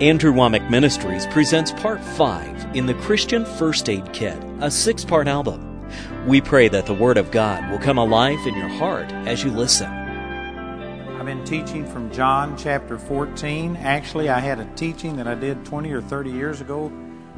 [0.00, 5.28] Andrew Wommack Ministries presents Part 5 in the Christian First Aid Kit, a six part
[5.28, 5.88] album.
[6.26, 9.52] We pray that the Word of God will come alive in your heart as you
[9.52, 9.86] listen.
[9.86, 13.76] I've been teaching from John chapter 14.
[13.76, 16.86] Actually, I had a teaching that I did 20 or 30 years ago,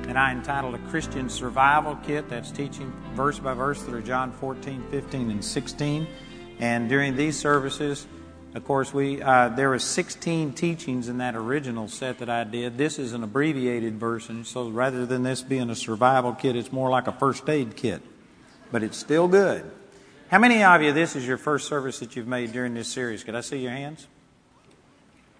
[0.08, 2.26] and I entitled A Christian Survival Kit.
[2.30, 6.06] That's teaching verse by verse through John 14, 15, and 16.
[6.58, 8.06] And during these services,
[8.56, 12.78] of course, we uh, there were 16 teachings in that original set that I did.
[12.78, 16.88] This is an abbreviated version, so rather than this being a survival kit, it's more
[16.88, 18.00] like a first aid kit,
[18.72, 19.70] but it's still good.
[20.30, 23.24] How many of you this is your first service that you've made during this series?
[23.24, 24.06] Could I see your hands?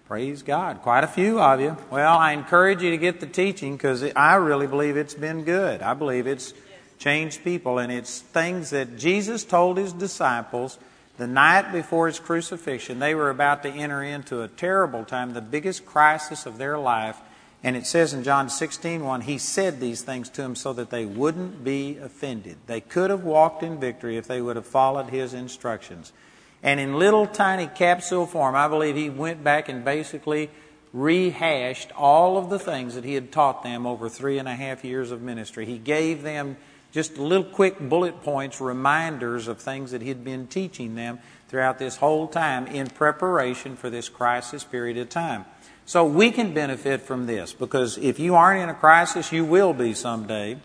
[0.07, 0.83] Praise God.
[0.83, 1.75] Quite a few of you.
[1.89, 5.81] Well, I encourage you to get the teaching because I really believe it's been good.
[5.81, 6.53] I believe it's
[6.99, 10.77] changed people, and it's things that Jesus told his disciples
[11.17, 15.41] the night before his crucifixion, they were about to enter into a terrible time, the
[15.41, 17.17] biggest crisis of their life.
[17.63, 20.91] And it says in John 16, 1, he said these things to them so that
[20.91, 22.57] they wouldn't be offended.
[22.67, 26.13] They could have walked in victory if they would have followed his instructions.
[26.61, 30.51] And in little tiny capsule form, I believe he went back and basically
[30.93, 34.83] rehashed all of the things that he had taught them over three and a half
[34.83, 35.65] years of ministry.
[35.65, 36.57] He gave them
[36.97, 41.97] just little quick bullet points, reminders of things that he'd been teaching them throughout this
[41.97, 45.45] whole time in preparation for this crisis period of time.
[45.85, 49.73] So we can benefit from this because if you aren't in a crisis, you will
[49.73, 50.57] be someday.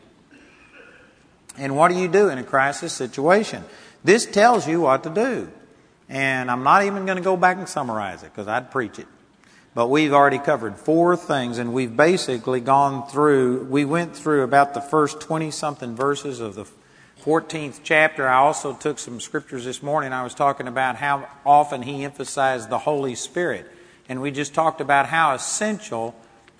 [1.58, 3.62] And what do you do in a crisis situation?
[4.02, 5.50] This tells you what to do.
[6.08, 9.06] And I'm not even going to go back and summarize it because I'd preach it.
[9.74, 14.74] But we've already covered four things, and we've basically gone through, we went through about
[14.74, 16.66] the first 20 something verses of the
[17.22, 18.28] 14th chapter.
[18.28, 20.12] I also took some scriptures this morning.
[20.12, 23.70] I was talking about how often he emphasized the Holy Spirit.
[24.08, 26.14] And we just talked about how essential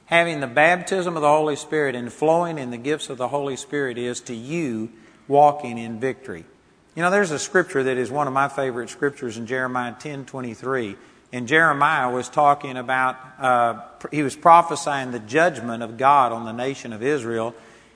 [0.07, 3.57] having the baptism of the Holy Spirit and flowing in the gifts of the Holy
[3.57, 4.91] Spirit is to you
[5.29, 6.47] walking in victory.
[6.95, 10.25] You know, there's a scripture that is one of my favorite scriptures in Jeremiah 10
[10.25, 10.97] 23
[11.33, 16.53] and Jeremiah was talking about, uh, he was prophesying the judgment of God on the
[16.53, 17.55] nation of Israel.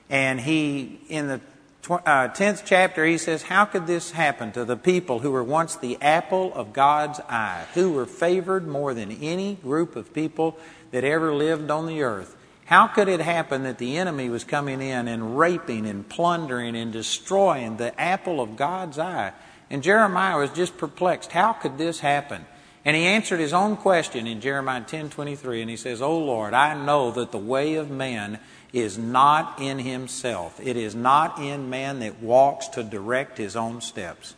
[0.09, 1.41] And he, in the
[1.83, 5.43] tw- uh, 10th chapter, he says, How could this happen to the people who were
[5.43, 10.57] once the apple of God's eye, who were favored more than any group of people
[10.89, 12.35] that ever lived on the earth?
[12.65, 16.91] How could it happen that the enemy was coming in and raping and plundering and
[16.91, 19.31] destroying the apple of God's eye?
[19.69, 21.31] And Jeremiah was just perplexed.
[21.31, 22.45] How could this happen?
[22.85, 26.73] And he answered his own question in Jeremiah 10:23 and he says, "O Lord, I
[26.73, 28.39] know that the way of man
[28.71, 30.59] is not in himself.
[30.63, 34.35] It is not in man that walks to direct his own steps."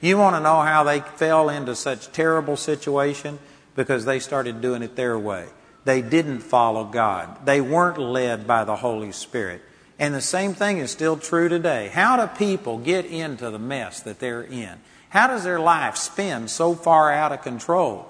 [0.00, 3.38] You want to know how they fell into such terrible situation
[3.74, 5.46] because they started doing it their way.
[5.84, 7.44] They didn't follow God.
[7.46, 9.62] They weren't led by the Holy Spirit.
[9.98, 11.90] And the same thing is still true today.
[11.92, 14.78] How do people get into the mess that they're in?
[15.10, 18.06] How does their life spin so far out of control?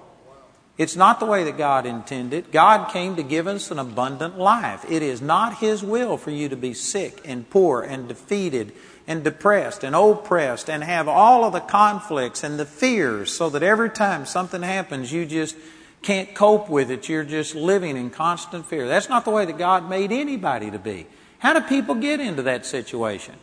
[0.77, 2.53] It's not the way that God intended.
[2.53, 4.85] God came to give us an abundant life.
[4.89, 8.73] It is not His will for you to be sick and poor and defeated
[9.09, 13.65] and depressed and oppressed and have all of the conflicts and the fears so that
[13.65, 15.57] every time something happens, you just
[16.03, 17.09] can't cope with it.
[17.09, 18.87] You're just living in constant fear.
[18.87, 21.07] That's not the way that God made anybody to be.
[21.39, 23.35] How do people get into that situation?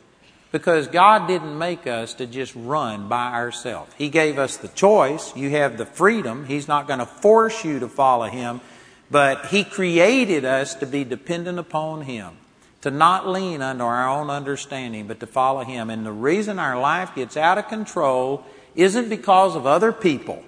[0.55, 3.93] Because God didn't make us to just run by ourselves.
[3.97, 5.35] He gave us the choice.
[5.35, 6.45] You have the freedom.
[6.45, 8.61] He's not going to force you to follow Him,
[9.11, 12.37] but He created us to be dependent upon Him,
[12.83, 15.89] to not lean under our own understanding, but to follow Him.
[15.89, 18.45] And the reason our life gets out of control
[18.75, 20.41] isn't because of other people.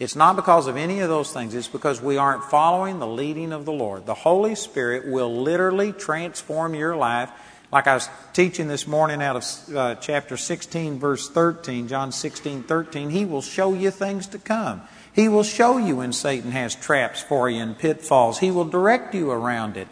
[0.00, 1.54] It's not because of any of those things.
[1.54, 4.04] It's because we aren't following the leading of the Lord.
[4.04, 7.30] The Holy Spirit will literally transform your life
[7.74, 12.62] like I was teaching this morning out of uh, chapter 16, verse 13, John 16,
[12.62, 14.82] 13, He will show you things to come.
[15.12, 18.38] He will show you when Satan has traps for you and pitfalls.
[18.38, 19.88] He will direct you around it.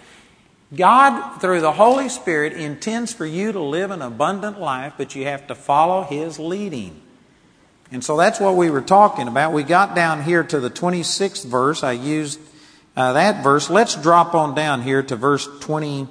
[0.73, 5.25] God, through the Holy Spirit, intends for you to live an abundant life, but you
[5.25, 7.03] have to follow His leading.
[7.91, 9.53] And so that's what we were talking about.
[9.53, 11.83] We got down here to the 26th verse.
[11.83, 12.39] I used
[12.97, 13.69] uh, that verse.
[13.69, 16.07] Let's drop on down here to verse 20.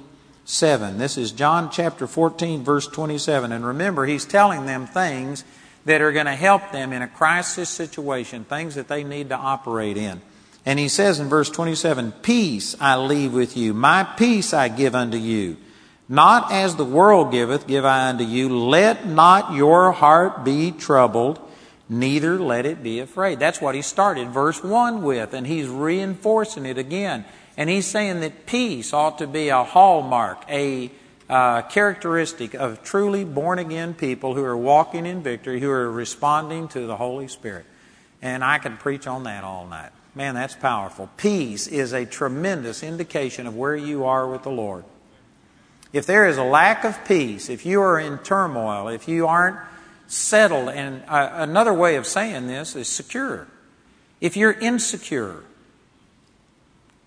[0.52, 0.98] 7.
[0.98, 3.52] This is John chapter 14, verse 27.
[3.52, 5.44] And remember, he's telling them things
[5.86, 9.36] that are going to help them in a crisis situation, things that they need to
[9.36, 10.20] operate in.
[10.66, 14.94] And he says in verse 27 Peace I leave with you, my peace I give
[14.94, 15.56] unto you.
[16.06, 18.54] Not as the world giveth, give I unto you.
[18.54, 21.40] Let not your heart be troubled,
[21.88, 23.38] neither let it be afraid.
[23.38, 27.24] That's what he started verse 1 with, and he's reinforcing it again.
[27.56, 30.90] And he's saying that peace ought to be a hallmark, a
[31.28, 36.68] uh, characteristic of truly born again people who are walking in victory, who are responding
[36.68, 37.66] to the Holy Spirit.
[38.20, 39.90] And I could preach on that all night.
[40.14, 41.08] Man, that's powerful.
[41.16, 44.84] Peace is a tremendous indication of where you are with the Lord.
[45.92, 49.58] If there is a lack of peace, if you are in turmoil, if you aren't
[50.06, 53.46] settled, and uh, another way of saying this is secure.
[54.20, 55.42] If you're insecure,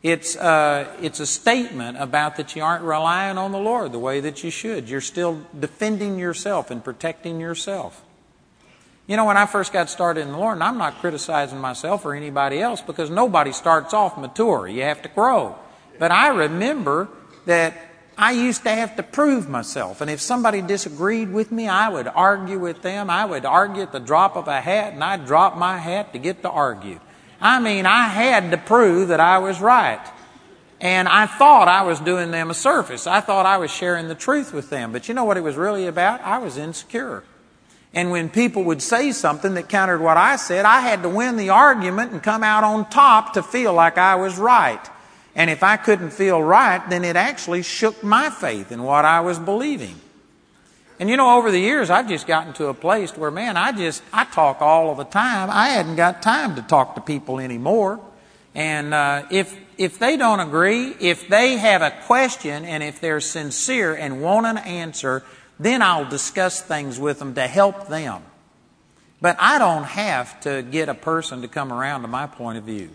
[0.05, 4.19] it's, uh, it's a statement about that you aren't relying on the Lord the way
[4.19, 4.87] that you should.
[4.87, 8.03] You're still defending yourself and protecting yourself.
[9.07, 12.05] You know, when I first got started in the Lord, and I'm not criticizing myself
[12.05, 14.67] or anybody else because nobody starts off mature.
[14.67, 15.55] You have to grow.
[15.97, 17.09] But I remember
[17.47, 17.75] that
[18.15, 20.01] I used to have to prove myself.
[20.01, 23.09] And if somebody disagreed with me, I would argue with them.
[23.09, 26.19] I would argue at the drop of a hat, and I'd drop my hat to
[26.19, 26.99] get to argue.
[27.45, 30.01] I mean, I had to prove that I was right.
[30.81, 33.05] And I thought I was doing them a service.
[33.05, 34.91] I thought I was sharing the truth with them.
[34.91, 36.21] But you know what it was really about?
[36.21, 37.23] I was insecure.
[37.93, 41.37] And when people would say something that countered what I said, I had to win
[41.37, 44.81] the argument and come out on top to feel like I was right.
[45.35, 49.19] And if I couldn't feel right, then it actually shook my faith in what I
[49.19, 50.01] was believing.
[50.99, 53.73] And you know, over the years, I've just gotten to a place where, man, I
[53.73, 55.49] just, I talk all of the time.
[55.51, 57.99] I hadn't got time to talk to people anymore.
[58.53, 63.19] And uh, if, if they don't agree, if they have a question, and if they're
[63.19, 65.23] sincere and want an answer,
[65.59, 68.23] then I'll discuss things with them to help them.
[69.19, 72.63] But I don't have to get a person to come around to my point of
[72.63, 72.89] view.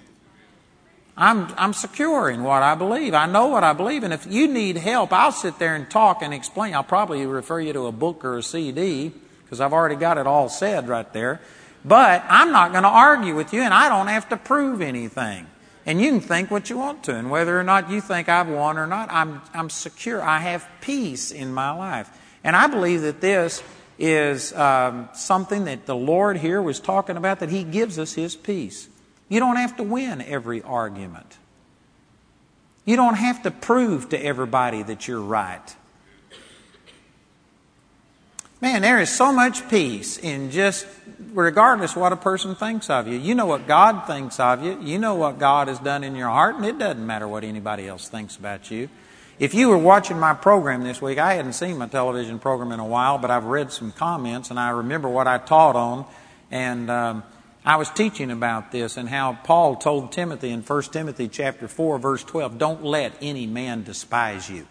[1.20, 3.12] I'm, I'm secure in what I believe.
[3.12, 4.05] I know what I believe.
[4.05, 6.75] And if you need help, I'll sit there and talk and explain.
[6.75, 9.12] I'll probably refer you to a book or a CD
[9.44, 11.43] because I've already got it all said right there.
[11.84, 15.46] But I'm not going to argue with you and I don't have to prove anything.
[15.84, 17.14] And you can think what you want to.
[17.14, 20.23] And whether or not you think I've won or not, I'm, I'm secure.
[20.23, 22.08] I have peace in my life.
[22.43, 23.62] And I believe that this
[23.99, 28.34] is um, something that the Lord here was talking about, that He gives us His
[28.37, 28.88] peace.
[29.31, 31.38] You don't have to win every argument.
[32.85, 35.77] You don't have to prove to everybody that you're right.
[38.61, 40.87] Man, there is so much peace in just,
[41.32, 43.17] regardless what a person thinks of you.
[43.19, 44.79] You know what God thinks of you.
[44.82, 47.88] You know what God has done in your heart, and it doesn't matter what anybody
[47.88, 48.91] else thinks about you.
[49.38, 52.81] If you were watching my program this week, I hadn't seen my television program in
[52.81, 56.05] a while, but I've read some comments, and I remember what I taught on.
[56.50, 57.23] And um,
[57.65, 61.99] I was teaching about this and how Paul told Timothy in 1 Timothy chapter 4
[61.99, 64.67] verse 12, don't let any man despise you.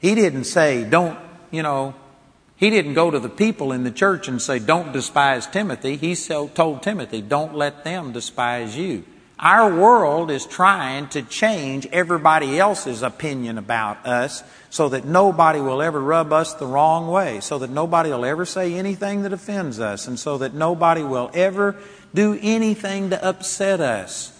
[0.00, 1.18] He didn't say, don't,
[1.50, 1.94] you know,
[2.56, 5.96] he didn't go to the people in the church and say, don't despise Timothy.
[5.96, 9.04] He told Timothy, don't let them despise you.
[9.44, 15.82] Our world is trying to change everybody else's opinion about us so that nobody will
[15.82, 19.80] ever rub us the wrong way, so that nobody will ever say anything that offends
[19.80, 21.76] us, and so that nobody will ever
[22.14, 24.30] do anything to upset us.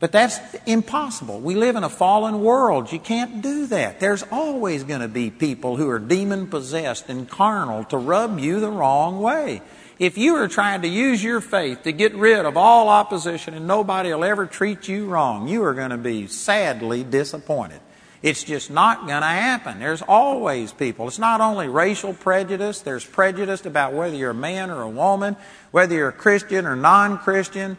[0.00, 1.40] But that's impossible.
[1.40, 2.92] We live in a fallen world.
[2.92, 4.00] You can't do that.
[4.00, 8.60] There's always going to be people who are demon possessed and carnal to rub you
[8.60, 9.62] the wrong way.
[9.98, 13.66] If you are trying to use your faith to get rid of all opposition and
[13.66, 17.80] nobody will ever treat you wrong, you are going to be sadly disappointed.
[18.22, 19.78] It's just not going to happen.
[19.78, 21.08] There's always people.
[21.08, 25.36] It's not only racial prejudice, there's prejudice about whether you're a man or a woman,
[25.70, 27.78] whether you're a Christian or non Christian,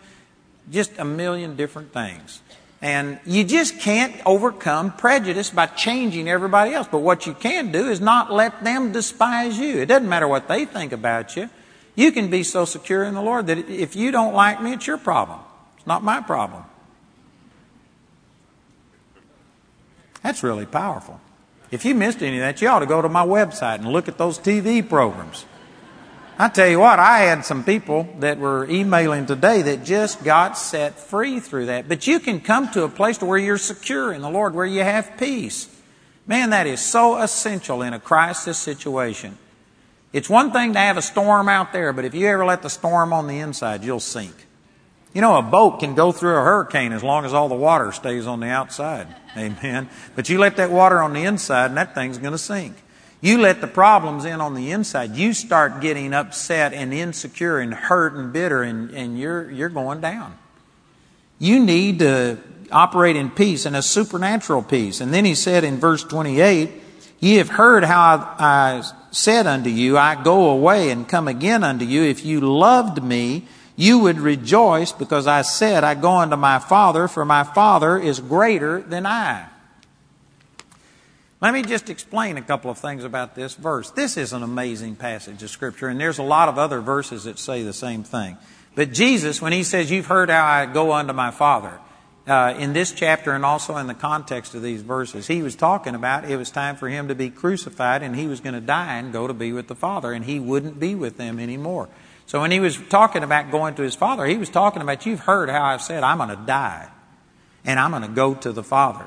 [0.72, 2.42] just a million different things.
[2.82, 6.88] And you just can't overcome prejudice by changing everybody else.
[6.90, 9.80] But what you can do is not let them despise you.
[9.80, 11.50] It doesn't matter what they think about you.
[11.98, 14.86] You can be so secure in the Lord that if you don't like me, it's
[14.86, 15.40] your problem.
[15.78, 16.64] It's not my problem.
[20.22, 21.20] That's really powerful.
[21.72, 24.08] If you missed any of that, you ought to go to my website and look
[24.08, 25.46] at those TV programs.
[26.38, 30.56] I tell you what, I had some people that were emailing today that just got
[30.56, 31.90] set free through that.
[31.90, 34.68] But you can come to a place to where you're secure in the Lord, where
[34.68, 35.68] you have peace.
[36.28, 39.36] Man, that is so essential in a crisis situation.
[40.14, 42.70] It's one thing to have a storm out there, but if you ever let the
[42.70, 44.34] storm on the inside, you'll sink.
[45.14, 47.92] You know, a boat can go through a hurricane as long as all the water
[47.92, 49.08] stays on the outside.
[49.38, 49.90] Amen.
[50.16, 52.76] But you let that water on the inside and that thing's going to sink.
[53.20, 57.74] You let the problems in on the inside, you start getting upset and insecure and
[57.74, 60.38] hurt and bitter and, and you're, you're going down.
[61.40, 62.38] You need to
[62.72, 65.02] operate in peace and a supernatural peace.
[65.02, 66.70] And then he said in verse 28,
[67.20, 71.64] Ye have heard how I, I said unto you, I go away and come again
[71.64, 72.04] unto you.
[72.04, 77.08] If you loved me, you would rejoice because I said, I go unto my Father,
[77.08, 79.48] for my Father is greater than I.
[81.40, 83.92] Let me just explain a couple of things about this verse.
[83.92, 87.38] This is an amazing passage of Scripture, and there's a lot of other verses that
[87.38, 88.38] say the same thing.
[88.74, 91.80] But Jesus, when he says, You've heard how I go unto my Father,
[92.28, 95.96] uh, in this chapter and also in the context of these verses, he was talking
[95.96, 98.98] about it was time for him to be crucified and he was going to die
[98.98, 101.90] and go to be with the Father, and he wouldn't be with them anymore.
[102.26, 105.22] So when he was talking about going to his Father, he was talking about, You've
[105.22, 106.90] heard how I've said, I'm going to die
[107.66, 109.06] and I'm going to go to the Father.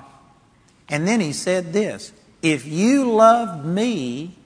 [0.89, 2.13] And then he said this
[2.43, 4.37] If you loved me,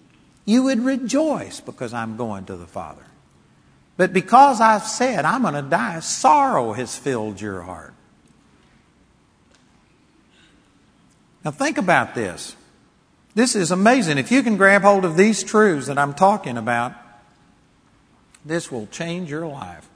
[0.44, 3.04] you would rejoice because I'm going to the Father.
[3.96, 7.93] But because I've said I'm going to die, sorrow has filled your heart.
[11.44, 12.56] Now, think about this.
[13.34, 14.18] This is amazing.
[14.18, 16.94] If you can grab hold of these truths that I'm talking about,
[18.44, 19.88] this will change your life.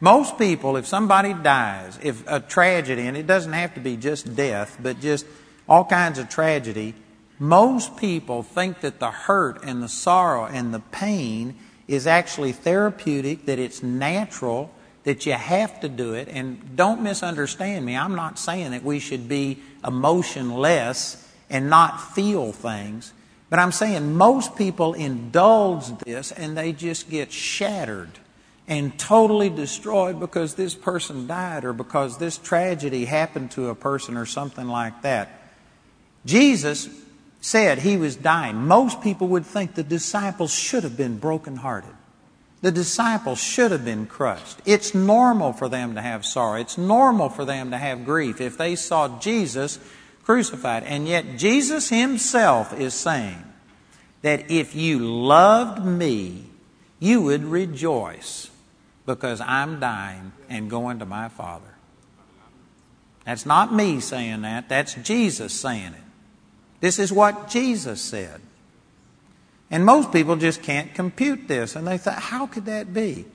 [0.00, 4.34] Most people, if somebody dies, if a tragedy, and it doesn't have to be just
[4.34, 5.26] death, but just
[5.68, 6.94] all kinds of tragedy,
[7.38, 11.56] most people think that the hurt and the sorrow and the pain
[11.86, 14.70] is actually therapeutic, that it's natural,
[15.08, 16.28] that you have to do it.
[16.28, 17.96] And don't misunderstand me.
[17.96, 23.14] I'm not saying that we should be emotionless and not feel things.
[23.48, 28.10] But I'm saying most people indulge this and they just get shattered
[28.66, 34.14] and totally destroyed because this person died or because this tragedy happened to a person
[34.18, 35.30] or something like that.
[36.26, 36.86] Jesus
[37.40, 38.66] said he was dying.
[38.66, 41.94] Most people would think the disciples should have been brokenhearted.
[42.60, 44.58] The disciples should have been crushed.
[44.64, 46.60] It's normal for them to have sorrow.
[46.60, 49.78] It's normal for them to have grief if they saw Jesus
[50.24, 50.82] crucified.
[50.82, 53.44] And yet, Jesus Himself is saying
[54.22, 56.46] that if you loved me,
[56.98, 58.50] you would rejoice
[59.06, 61.64] because I'm dying and going to my Father.
[63.24, 66.00] That's not me saying that, that's Jesus saying it.
[66.80, 68.40] This is what Jesus said.
[69.70, 71.76] And most people just can't compute this.
[71.76, 73.26] And they thought, how could that be?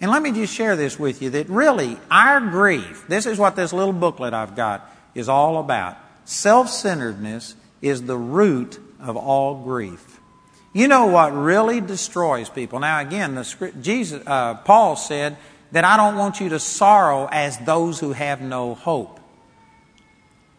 [0.00, 3.56] And let me just share this with you that really our grief, this is what
[3.56, 5.96] this little booklet I've got is all about.
[6.24, 10.20] Self centeredness is the root of all grief.
[10.72, 12.80] You know what really destroys people?
[12.80, 15.38] Now, again, the script, Jesus, uh, Paul said
[15.72, 19.18] that I don't want you to sorrow as those who have no hope.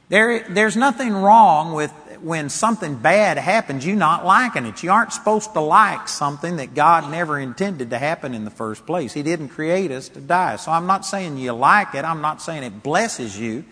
[0.09, 4.83] There, there's nothing wrong with when something bad happens, you not liking it.
[4.83, 8.85] You aren't supposed to like something that God never intended to happen in the first
[8.85, 9.13] place.
[9.13, 10.57] He didn't create us to die.
[10.57, 12.05] So I'm not saying you like it.
[12.05, 13.65] I'm not saying it blesses you.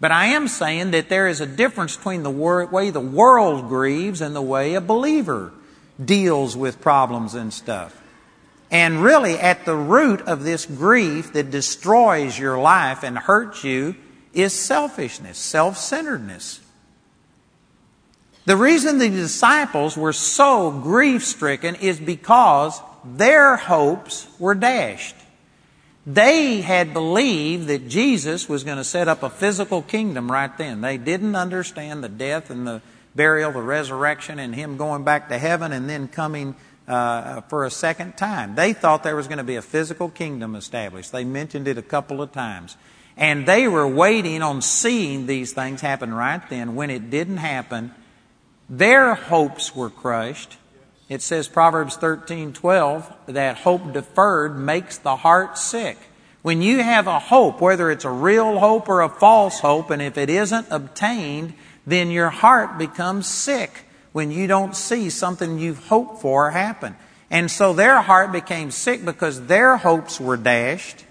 [0.00, 4.20] But I am saying that there is a difference between the way the world grieves
[4.20, 5.52] and the way a believer
[6.02, 8.00] deals with problems and stuff.
[8.70, 13.96] And really, at the root of this grief that destroys your life and hurts you
[14.34, 16.60] is selfishness, self centeredness.
[18.48, 25.16] The reason the disciples were so grief stricken is because their hopes were dashed.
[26.06, 30.80] They had believed that Jesus was going to set up a physical kingdom right then.
[30.80, 32.80] They didn't understand the death and the
[33.14, 37.70] burial, the resurrection, and Him going back to heaven and then coming uh, for a
[37.70, 38.54] second time.
[38.54, 41.12] They thought there was going to be a physical kingdom established.
[41.12, 42.78] They mentioned it a couple of times.
[43.14, 46.76] And they were waiting on seeing these things happen right then.
[46.76, 47.92] When it didn't happen,
[48.68, 50.56] their hopes were crushed.
[51.08, 55.96] It says Proverbs 13:12 that hope deferred makes the heart sick.
[56.42, 60.00] When you have a hope, whether it's a real hope or a false hope, and
[60.00, 61.54] if it isn't obtained,
[61.86, 66.94] then your heart becomes sick when you don't see something you've hoped for happen.
[67.30, 71.04] And so their heart became sick because their hopes were dashed,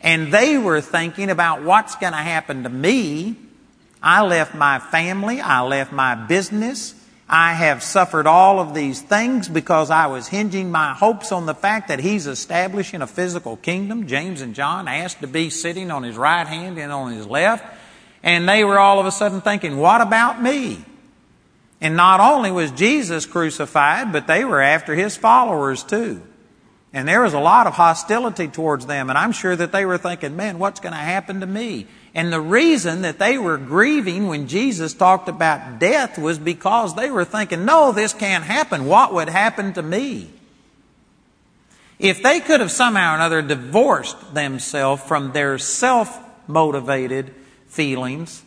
[0.00, 3.36] and they were thinking about what's going to happen to me
[4.04, 5.40] I left my family.
[5.40, 6.94] I left my business.
[7.26, 11.54] I have suffered all of these things because I was hinging my hopes on the
[11.54, 14.06] fact that He's establishing a physical kingdom.
[14.06, 17.64] James and John asked to be sitting on His right hand and on His left.
[18.22, 20.84] And they were all of a sudden thinking, what about me?
[21.80, 26.20] And not only was Jesus crucified, but they were after His followers too.
[26.94, 29.10] And there was a lot of hostility towards them.
[29.10, 31.88] And I'm sure that they were thinking, man, what's going to happen to me?
[32.14, 37.10] And the reason that they were grieving when Jesus talked about death was because they
[37.10, 38.86] were thinking, no, this can't happen.
[38.86, 40.30] What would happen to me?
[41.98, 47.34] If they could have somehow or another divorced themselves from their self motivated
[47.66, 48.44] feelings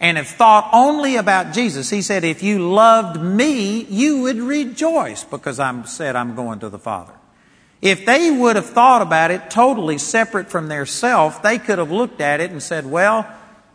[0.00, 5.22] and have thought only about Jesus, he said, if you loved me, you would rejoice
[5.22, 7.12] because I'm said I'm going to the Father.
[7.82, 11.90] If they would have thought about it totally separate from their self, they could have
[11.90, 13.26] looked at it and said, well,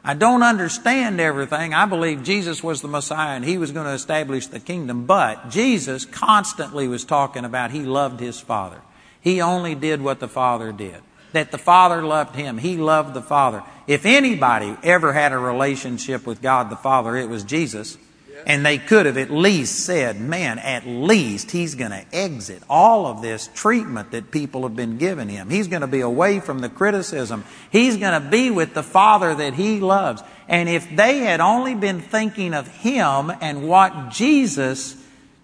[0.03, 1.74] I don't understand everything.
[1.74, 5.07] I believe Jesus was the Messiah and he was going to establish the kingdom.
[5.07, 8.81] But Jesus constantly was talking about he loved his Father.
[9.19, 11.01] He only did what the Father did.
[11.31, 12.59] That the Father loved him.
[12.59, 13.63] He loved the Father.
[13.88, 17.97] If anybody ever had a relationship with God the Father, it was Jesus.
[18.45, 23.07] And they could have at least said, man, at least he's going to exit all
[23.07, 25.49] of this treatment that people have been giving him.
[25.49, 27.45] He's going to be away from the criticism.
[27.71, 30.21] He's going to be with the Father that he loves.
[30.47, 34.95] And if they had only been thinking of him and what Jesus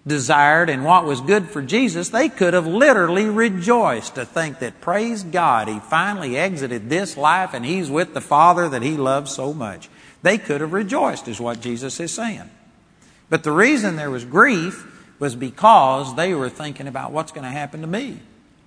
[0.06, 4.80] desired and what was good for Jesus, they could have literally rejoiced to think that,
[4.80, 9.32] praise God, he finally exited this life and he's with the Father that he loves
[9.32, 9.88] so much.
[10.22, 12.50] They could have rejoiced, is what Jesus is saying.
[13.32, 14.86] But the reason there was grief
[15.18, 18.18] was because they were thinking about what's going to happen to me.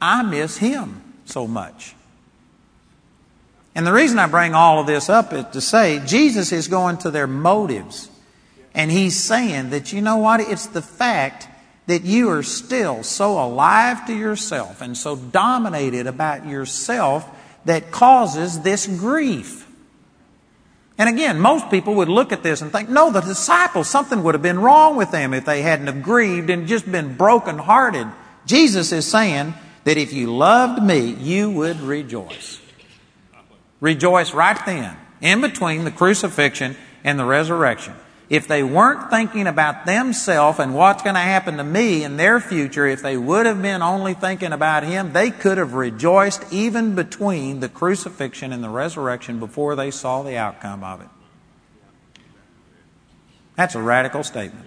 [0.02, 1.94] I miss him so much.
[3.76, 6.98] And the reason I bring all of this up is to say Jesus is going
[6.98, 8.10] to their motives.
[8.74, 10.40] And he's saying that, you know what?
[10.40, 11.48] It's the fact
[11.86, 17.30] that you are still so alive to yourself and so dominated about yourself
[17.66, 19.65] that causes this grief.
[20.98, 24.34] And again, most people would look at this and think, no, the disciples, something would
[24.34, 28.08] have been wrong with them if they hadn't have grieved and just been brokenhearted.
[28.46, 32.62] Jesus is saying that if you loved me, you would rejoice.
[33.82, 37.94] Rejoice right then, in between the crucifixion and the resurrection.
[38.27, 42.39] If they weren't thinking about themselves and what's going to happen to me in their
[42.39, 46.96] future, if they would have been only thinking about Him, they could have rejoiced even
[46.96, 51.08] between the crucifixion and the resurrection before they saw the outcome of it.
[53.55, 54.65] That's a radical statement.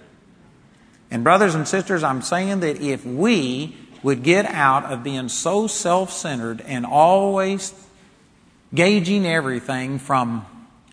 [1.10, 5.66] And, brothers and sisters, I'm saying that if we would get out of being so
[5.66, 7.74] self centered and always
[8.72, 10.46] gauging everything from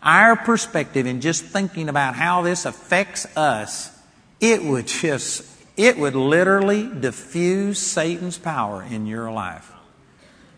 [0.05, 3.91] our perspective and just thinking about how this affects us,
[4.39, 5.43] it would just,
[5.75, 9.71] it would literally diffuse Satan's power in your life.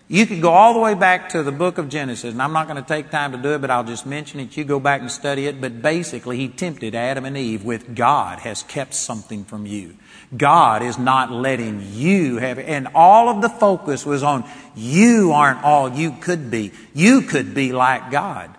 [0.10, 2.70] You could go all the way back to the book of Genesis, and I'm not
[2.70, 4.56] going to take time to do it, but I'll just mention it.
[4.56, 5.60] You go back and study it.
[5.60, 9.98] But basically, he tempted Adam and Eve with God has kept something from you.
[10.36, 12.58] God is not letting you have.
[12.58, 14.46] And all of the focus was on
[14.78, 16.72] you aren't all you could be.
[16.94, 18.57] You could be like God.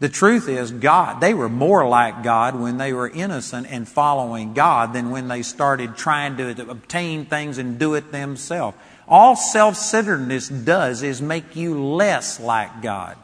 [0.00, 4.54] The truth is, God, they were more like God when they were innocent and following
[4.54, 8.76] God than when they started trying to obtain things and do it themselves.
[9.08, 13.16] All self centeredness does is make you less like God.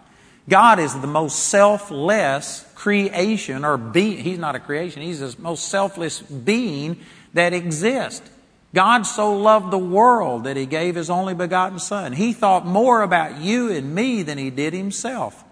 [0.49, 4.19] God is the most selfless creation or being.
[4.19, 6.99] He's not a creation, He's the most selfless being
[7.35, 8.29] that exists.
[8.75, 12.13] God so loved the world that He gave His only begotten Son.
[12.13, 15.44] He thought more about you and me than He did Himself.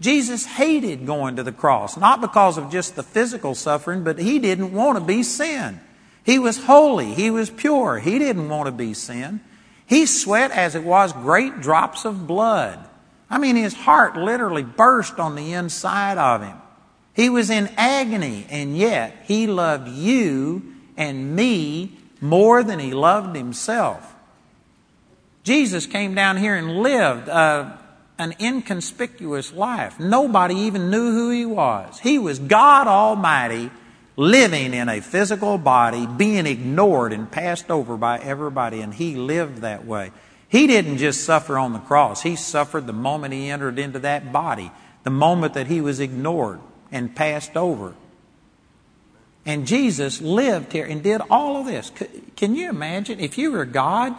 [0.00, 4.38] Jesus hated going to the cross, not because of just the physical suffering, but he
[4.38, 5.78] didn't want to be sin.
[6.24, 7.12] He was holy.
[7.12, 7.98] He was pure.
[7.98, 9.40] He didn't want to be sin.
[9.86, 12.78] He sweat as it was great drops of blood.
[13.28, 16.56] I mean, his heart literally burst on the inside of him.
[17.14, 23.36] He was in agony, and yet he loved you and me more than he loved
[23.36, 24.14] himself.
[25.44, 27.28] Jesus came down here and lived.
[27.28, 27.76] Uh,
[28.20, 29.98] an inconspicuous life.
[29.98, 31.98] Nobody even knew who he was.
[32.00, 33.70] He was God Almighty
[34.16, 39.62] living in a physical body, being ignored and passed over by everybody, and he lived
[39.62, 40.12] that way.
[40.48, 44.32] He didn't just suffer on the cross, he suffered the moment he entered into that
[44.32, 44.70] body,
[45.02, 46.60] the moment that he was ignored
[46.92, 47.94] and passed over.
[49.46, 51.90] And Jesus lived here and did all of this.
[52.36, 54.14] Can you imagine if you were God?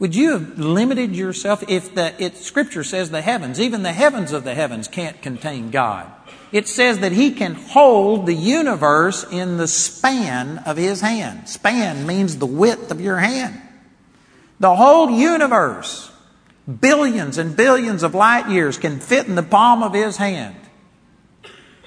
[0.00, 4.32] Would you have limited yourself if the it, Scripture says the heavens, even the heavens
[4.32, 6.10] of the heavens can't contain God?
[6.52, 11.50] It says that He can hold the universe in the span of His hand.
[11.50, 13.60] Span means the width of your hand.
[14.58, 16.10] The whole universe,
[16.80, 20.56] billions and billions of light years, can fit in the palm of His hand.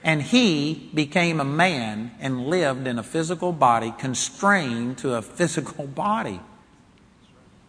[0.04, 5.88] And He became a man and lived in a physical body, constrained to a physical
[5.88, 6.40] body.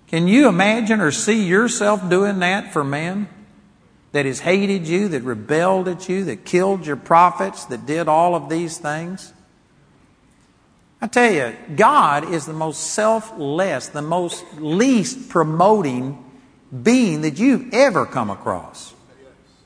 [0.08, 3.28] Can you imagine or see yourself doing that for man?
[4.12, 8.34] That has hated you, that rebelled at you, that killed your prophets, that did all
[8.36, 9.32] of these things?
[11.00, 16.24] I tell you, God is the most selfless, the most least promoting
[16.82, 18.94] being that you've ever come across.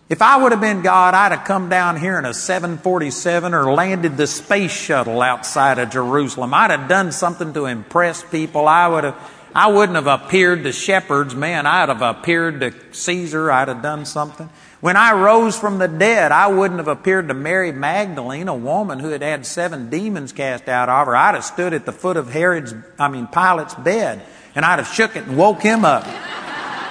[0.09, 3.73] If I would have been God, I'd have come down here in a 747 or
[3.73, 6.55] landed the space shuttle outside of Jerusalem.
[6.55, 8.67] I'd have done something to impress people.
[8.67, 9.15] I would have,
[9.59, 11.67] I wouldn't have appeared to shepherds, man.
[11.67, 13.51] I'd have appeared to Caesar.
[13.51, 14.49] I'd have done something.
[14.81, 19.01] When I rose from the dead, I wouldn't have appeared to Mary Magdalene, a woman
[19.01, 21.17] who had had seven demons cast out of her.
[21.17, 24.23] I'd have stood at the foot of Herod's, I mean, Pilate's bed,
[24.55, 26.05] and I'd have shook it and woke him up.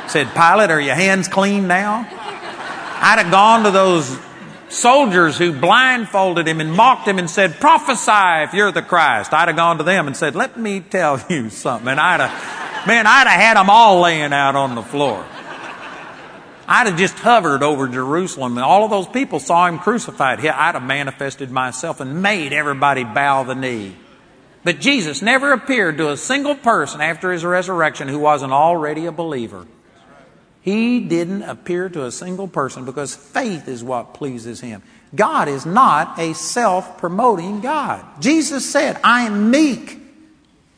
[0.09, 1.99] Said, Pilate, are your hands clean now?
[1.99, 4.19] I'd have gone to those
[4.69, 9.33] soldiers who blindfolded him and mocked him and said, prophesy if you're the Christ.
[9.33, 11.87] I'd have gone to them and said, let me tell you something.
[11.87, 12.56] And I'd have,
[12.87, 15.25] man, I'd have had them all laying out on the floor.
[16.69, 20.39] I'd have just hovered over Jerusalem and all of those people saw him crucified.
[20.39, 23.95] I'd have manifested myself and made everybody bow the knee.
[24.63, 29.13] But Jesus never appeared to a single person after his resurrection who wasn't already a
[29.13, 29.65] believer.
[30.61, 34.83] He didn't appear to a single person because faith is what pleases him.
[35.15, 38.03] God is not a self promoting God.
[38.19, 39.97] Jesus said, I am meek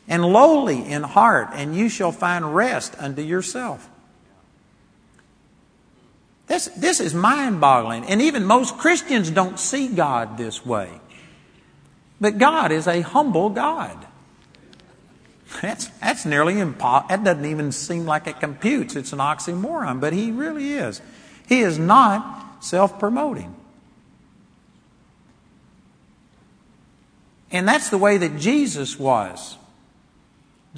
[0.10, 3.88] and lowly in heart, and you shall find rest unto yourself.
[6.48, 8.06] This, this is mind boggling.
[8.06, 10.90] And even most Christians don't see God this way.
[12.20, 14.08] But God is a humble God.
[15.62, 17.10] That's, that's nearly impossible.
[17.10, 18.96] That doesn't even seem like it computes.
[18.96, 21.02] It's an oxymoron, but he really is.
[21.48, 23.56] He is not self promoting.
[27.52, 29.59] And that's the way that Jesus was.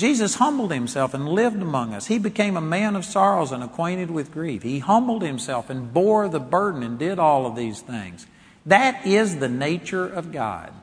[0.02, 2.08] Jesus humbled himself and lived among us.
[2.08, 4.64] He became a man of sorrows and acquainted with grief.
[4.64, 8.26] He humbled himself and bore the burden and did all of these things.
[8.66, 10.74] That is the nature of God.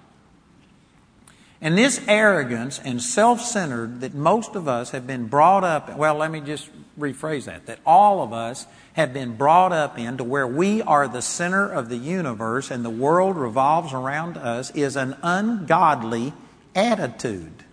[1.61, 6.14] And this arrogance and self centered that most of us have been brought up, well,
[6.14, 10.46] let me just rephrase that, that all of us have been brought up into where
[10.46, 15.16] we are the center of the universe and the world revolves around us is an
[15.24, 16.33] ungodly
[16.76, 17.64] attitude.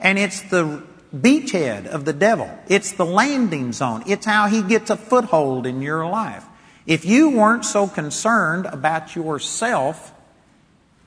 [0.00, 0.82] And it's the
[1.14, 2.50] beachhead of the devil.
[2.68, 4.04] It's the landing zone.
[4.06, 6.44] It's how he gets a foothold in your life.
[6.86, 10.12] If you weren't so concerned about yourself,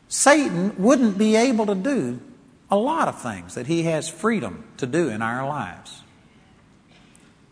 [0.08, 2.20] Satan wouldn't be able to do
[2.70, 6.02] a lot of things that he has freedom to do in our lives.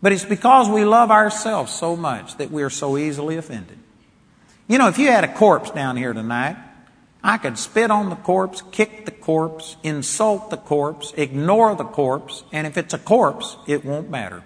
[0.02, 3.78] But it's because we love ourselves so much that we're so easily offended.
[4.66, 6.56] You know, if you had a corpse down here tonight,
[7.22, 12.44] I could spit on the corpse, kick the corpse, insult the corpse, ignore the corpse,
[12.52, 14.42] and if it's a corpse, it won't matter.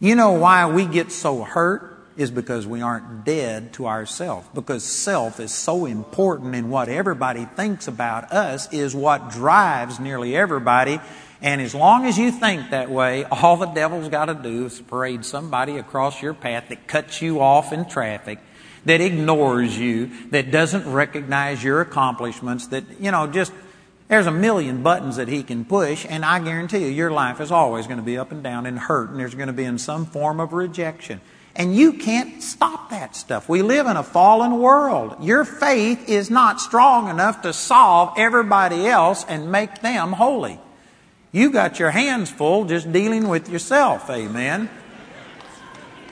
[0.00, 1.96] You know why we get so hurt?
[2.16, 4.52] is because we aren't dead to ourself.
[4.54, 10.36] Because self is so important and what everybody thinks about us is what drives nearly
[10.36, 10.98] everybody.
[11.42, 14.80] And as long as you think that way, all the devil's got to do is
[14.80, 18.38] parade somebody across your path that cuts you off in traffic,
[18.86, 23.52] that ignores you, that doesn't recognize your accomplishments, that, you know, just
[24.08, 27.50] there's a million buttons that he can push, and I guarantee you, your life is
[27.50, 29.78] always going to be up and down and hurt, and there's going to be in
[29.78, 31.20] some form of rejection.
[31.56, 33.48] And you can't stop that stuff.
[33.48, 35.16] We live in a fallen world.
[35.24, 40.60] Your faith is not strong enough to solve everybody else and make them holy.
[41.32, 44.08] You got your hands full just dealing with yourself.
[44.10, 44.70] Amen.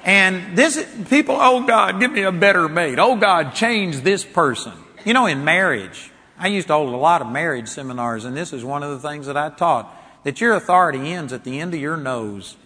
[0.05, 2.99] And this, people, oh God, give me a better mate.
[2.99, 4.75] Oh God, change this person.
[5.05, 8.53] You know, in marriage, I used to hold a lot of marriage seminars, and this
[8.53, 11.75] is one of the things that I taught that your authority ends at the end
[11.75, 12.57] of your nose.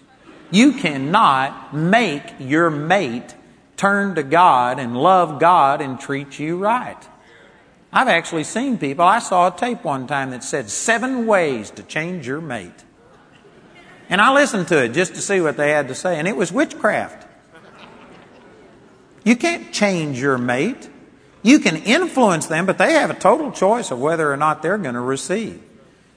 [0.51, 3.35] You cannot make your mate
[3.77, 6.97] turn to God and love God and treat you right.
[7.93, 11.83] I've actually seen people, I saw a tape one time that said seven ways to
[11.83, 12.85] change your mate.
[14.11, 16.37] And I listened to it just to see what they had to say, and it
[16.37, 17.27] was witchcraft.
[19.29, 20.89] You can't change your mate.
[21.43, 24.79] You can influence them, but they have a total choice of whether or not they're
[24.79, 25.63] going to receive.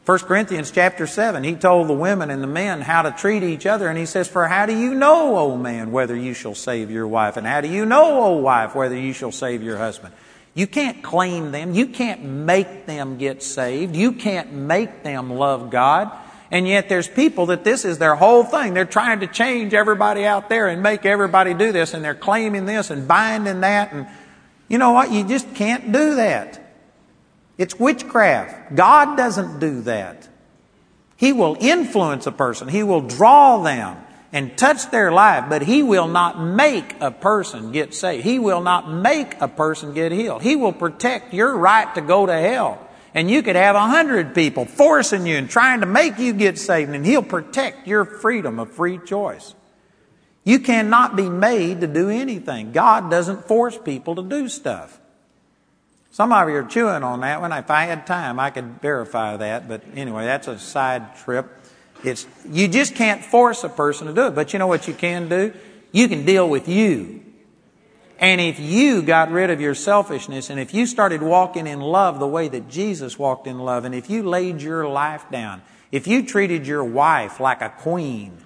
[0.06, 3.66] 1 Corinthians chapter 7, he told the women and the men how to treat each
[3.66, 6.90] other, and he says, For how do you know, O man, whether you shall save
[6.90, 7.36] your wife?
[7.36, 10.14] And how do you know, O wife, whether you shall save your husband?
[10.54, 11.74] You can't claim them.
[11.74, 13.94] You can't make them get saved.
[13.94, 16.18] You can't make them love God.
[16.52, 18.74] And yet there's people that this is their whole thing.
[18.74, 22.66] They're trying to change everybody out there and make everybody do this, and they're claiming
[22.66, 23.94] this and binding that.
[23.94, 24.08] And
[24.68, 25.12] you know what?
[25.12, 26.60] You just can't do that.
[27.58, 28.76] It's witchcraft.
[28.76, 30.28] God doesn't do that.
[31.16, 33.98] He will influence a person, He will draw them
[34.34, 38.24] and touch their life, but He will not make a person get saved.
[38.24, 40.42] He will not make a person get healed.
[40.42, 42.88] He will protect your right to go to hell.
[43.14, 46.58] And you could have a hundred people forcing you and trying to make you get
[46.58, 49.54] saved, and He'll protect your freedom of free choice.
[50.44, 52.72] You cannot be made to do anything.
[52.72, 55.00] God doesn't force people to do stuff.
[56.12, 57.52] Some of you are chewing on that one.
[57.54, 59.68] If I had time, I could verify that.
[59.68, 61.48] But anyway, that's a side trip.
[62.04, 64.36] It's, you just can't force a person to do it.
[64.36, 65.54] But you know what you can do?
[65.92, 67.21] You can deal with you.
[68.22, 72.20] And if you got rid of your selfishness and if you started walking in love
[72.20, 76.06] the way that Jesus walked in love, and if you laid your life down, if
[76.06, 78.38] you treated your wife like a queen,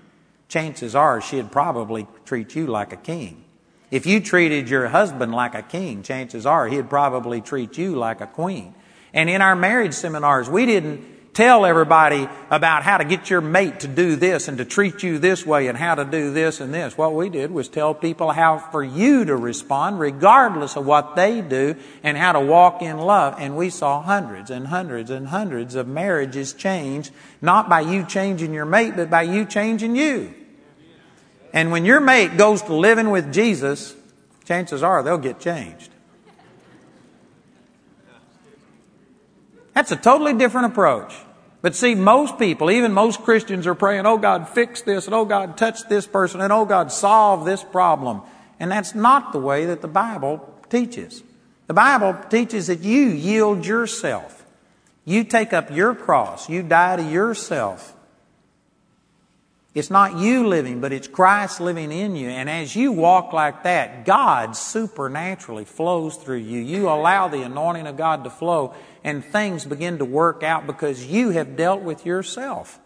[0.48, 3.44] chances are she'd probably treat you like a king.
[3.92, 8.22] If you treated your husband like a king, chances are he'd probably treat you like
[8.22, 8.74] a queen.
[9.14, 13.82] And in our marriage seminars, we didn't tell everybody about how to get your mate
[13.82, 16.74] to do this and to treat you this way and how to do this and
[16.74, 16.98] this.
[16.98, 21.42] What we did was tell people how for you to respond regardless of what they
[21.42, 23.36] do and how to walk in love.
[23.38, 28.54] And we saw hundreds and hundreds and hundreds of marriages change, not by you changing
[28.54, 30.34] your mate, but by you changing you.
[31.52, 33.94] And when your mate goes to living with Jesus,
[34.46, 35.90] chances are they'll get changed.
[39.74, 41.14] That's a totally different approach.
[41.66, 45.26] But see, most people, even most Christians, are praying, oh God, fix this, and oh
[45.26, 48.22] God, touch this person, and oh God, solve this problem.
[48.60, 51.24] And that's not the way that the Bible teaches.
[51.66, 54.46] The Bible teaches that you yield yourself.
[55.06, 56.48] You take up your cross.
[56.50, 57.95] You die to yourself.
[59.76, 62.30] It's not you living, but it's Christ living in you.
[62.30, 66.62] And as you walk like that, God supernaturally flows through you.
[66.62, 71.06] You allow the anointing of God to flow, and things begin to work out because
[71.06, 72.80] you have dealt with yourself.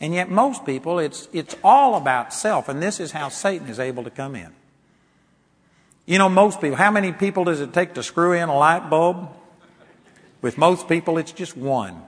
[0.00, 3.80] And yet, most people, it's, it's all about self, and this is how Satan is
[3.80, 4.52] able to come in.
[6.06, 8.88] You know, most people, how many people does it take to screw in a light
[8.90, 9.28] bulb?
[10.40, 12.00] With most people, it's just one.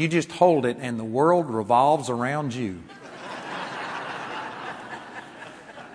[0.00, 2.78] You just hold it and the world revolves around you.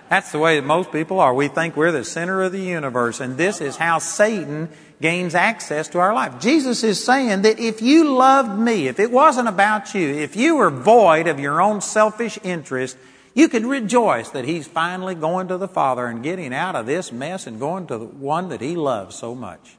[0.08, 1.34] That's the way that most people are.
[1.34, 4.68] We think we're the center of the universe, and this is how Satan
[5.00, 6.38] gains access to our life.
[6.38, 10.54] Jesus is saying that if you loved me, if it wasn't about you, if you
[10.54, 12.96] were void of your own selfish interest,
[13.34, 17.10] you could rejoice that he's finally going to the Father and getting out of this
[17.10, 19.75] mess and going to the one that he loves so much.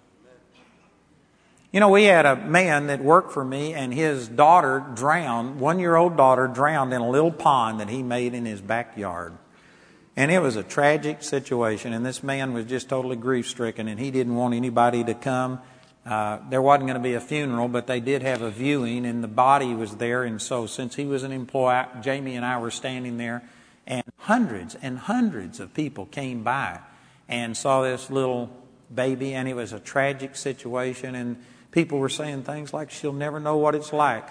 [1.73, 5.79] You know, we had a man that worked for me, and his daughter drowned, one
[5.79, 9.37] year old daughter drowned in a little pond that he made in his backyard.
[10.15, 13.99] And it was a tragic situation, and this man was just totally grief stricken, and
[13.99, 15.59] he didn't want anybody to come.
[16.05, 19.21] Uh, there wasn't going to be a funeral, but they did have a viewing, and
[19.21, 20.23] the body was there.
[20.23, 23.43] And so, since he was an employee, Jamie and I were standing there,
[23.85, 26.79] and hundreds and hundreds of people came by
[27.27, 28.49] and saw this little
[28.93, 31.13] baby, and it was a tragic situation.
[31.13, 31.43] And
[31.77, 34.27] people were saying things like, she'll never know what it's like,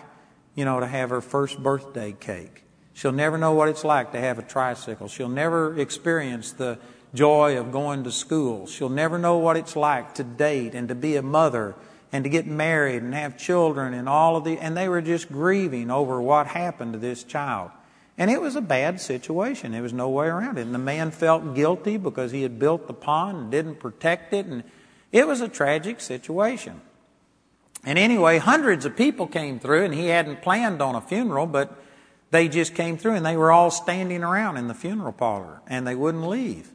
[0.57, 2.65] you know, to have her first birthday cake.
[2.93, 5.07] She'll never know what it's like to have a tricycle.
[5.07, 6.77] She'll never experience the
[7.15, 8.67] joy of going to school.
[8.67, 11.77] She'll never know what it's like to date and to be a mother
[12.11, 15.29] and to get married and have children and all of the, and they were just
[15.29, 17.71] grieving over what happened to this child.
[18.19, 19.71] And it was a bad situation.
[19.71, 20.63] There was no way around it.
[20.63, 24.47] And the man felt guilty because he had built the pond and didn't protect it.
[24.47, 24.65] And
[25.13, 26.81] it was a tragic situation.
[27.87, 31.81] And anyway, hundreds of people came through, and he hadn't planned on a funeral, but
[32.33, 35.87] they just came through, and they were all standing around in the funeral parlor, and
[35.87, 36.72] they wouldn't leave.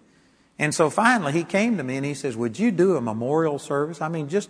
[0.58, 3.58] And so finally, he came to me and he says, Would you do a memorial
[3.58, 4.00] service?
[4.00, 4.50] I mean, just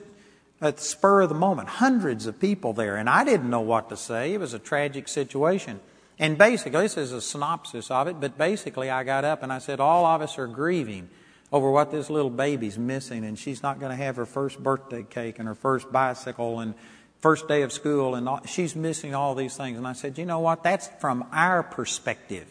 [0.60, 3.90] at the spur of the moment, hundreds of people there, and I didn't know what
[3.90, 4.34] to say.
[4.34, 5.80] It was a tragic situation.
[6.20, 9.58] And basically, this is a synopsis of it, but basically, I got up and I
[9.58, 11.10] said, All of us are grieving
[11.52, 15.04] over what this little baby's missing, and she's not going to have her first birthday
[15.04, 16.74] cake and her first bicycle and
[17.20, 19.78] first day of school, and all, she's missing all these things.
[19.78, 20.64] And I said, you know what?
[20.64, 22.48] That's from our perspective.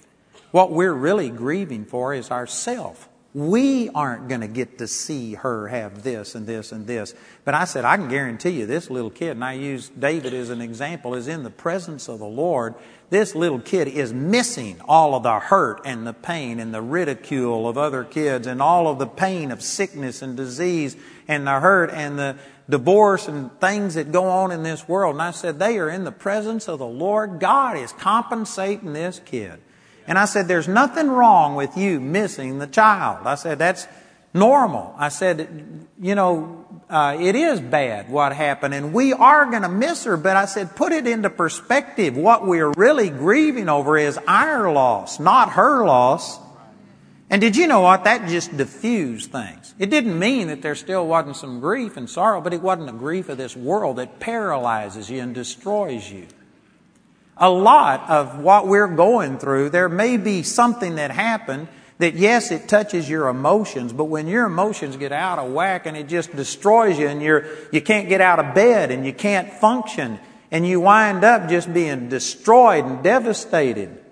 [0.52, 3.08] What we're really grieving for is ourself.
[3.32, 7.14] We aren't going to get to see her have this and this and this.
[7.44, 10.50] But I said, I can guarantee you this little kid, and I used David as
[10.50, 12.74] an example, is in the presence of the Lord
[13.10, 17.68] this little kid is missing all of the hurt and the pain and the ridicule
[17.68, 21.90] of other kids and all of the pain of sickness and disease and the hurt
[21.90, 22.36] and the
[22.68, 25.16] divorce and things that go on in this world.
[25.16, 27.40] And I said, they are in the presence of the Lord.
[27.40, 29.60] God is compensating this kid.
[30.06, 33.26] And I said, there's nothing wrong with you missing the child.
[33.26, 33.86] I said, that's
[34.34, 34.94] normal.
[34.98, 39.68] I said, you know, uh, it is bad what happened, and we are going to
[39.68, 40.16] miss her.
[40.16, 42.16] But I said, put it into perspective.
[42.16, 46.38] What we're really grieving over is our loss, not her loss.
[47.32, 48.04] And did you know what?
[48.04, 49.72] That just diffused things.
[49.78, 52.92] It didn't mean that there still wasn't some grief and sorrow, but it wasn't a
[52.92, 56.26] grief of this world that paralyzes you and destroys you.
[57.40, 61.68] A lot of what we're going through, there may be something that happened
[62.00, 65.96] that yes, it touches your emotions, but when your emotions get out of whack and
[65.96, 69.52] it just destroys you and you're, you can't get out of bed and you can't
[69.52, 70.18] function
[70.50, 74.02] and you wind up just being destroyed and devastated.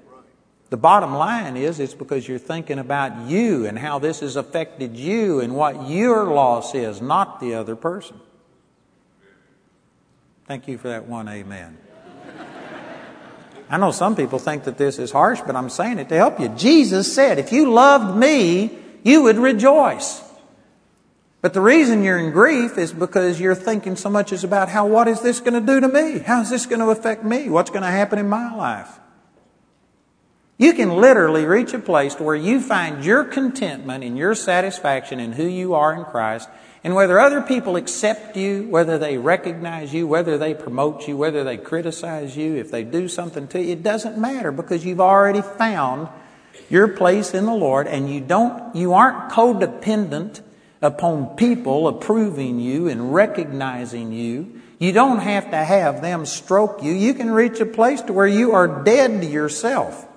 [0.68, 4.94] The bottom line is it's because you're thinking about you and how this has affected
[4.94, 8.20] you and what your loss is, not the other person.
[10.46, 11.78] Thank you for that one amen.
[13.70, 16.40] I know some people think that this is harsh, but I'm saying it to help
[16.40, 16.48] you.
[16.50, 20.22] Jesus said, if you loved me, you would rejoice.
[21.40, 24.86] But the reason you're in grief is because you're thinking so much is about how,
[24.86, 26.18] what is this going to do to me?
[26.18, 27.48] How is this going to affect me?
[27.48, 28.98] What's going to happen in my life?
[30.60, 35.20] You can literally reach a place to where you find your contentment and your satisfaction
[35.20, 36.48] in who you are in Christ
[36.82, 41.44] and whether other people accept you, whether they recognize you, whether they promote you, whether
[41.44, 45.42] they criticize you, if they do something to you, it doesn't matter because you've already
[45.42, 46.08] found
[46.68, 50.40] your place in the Lord and you don't, you aren't codependent
[50.82, 54.60] upon people approving you and recognizing you.
[54.80, 56.92] You don't have to have them stroke you.
[56.92, 60.07] You can reach a place to where you are dead to yourself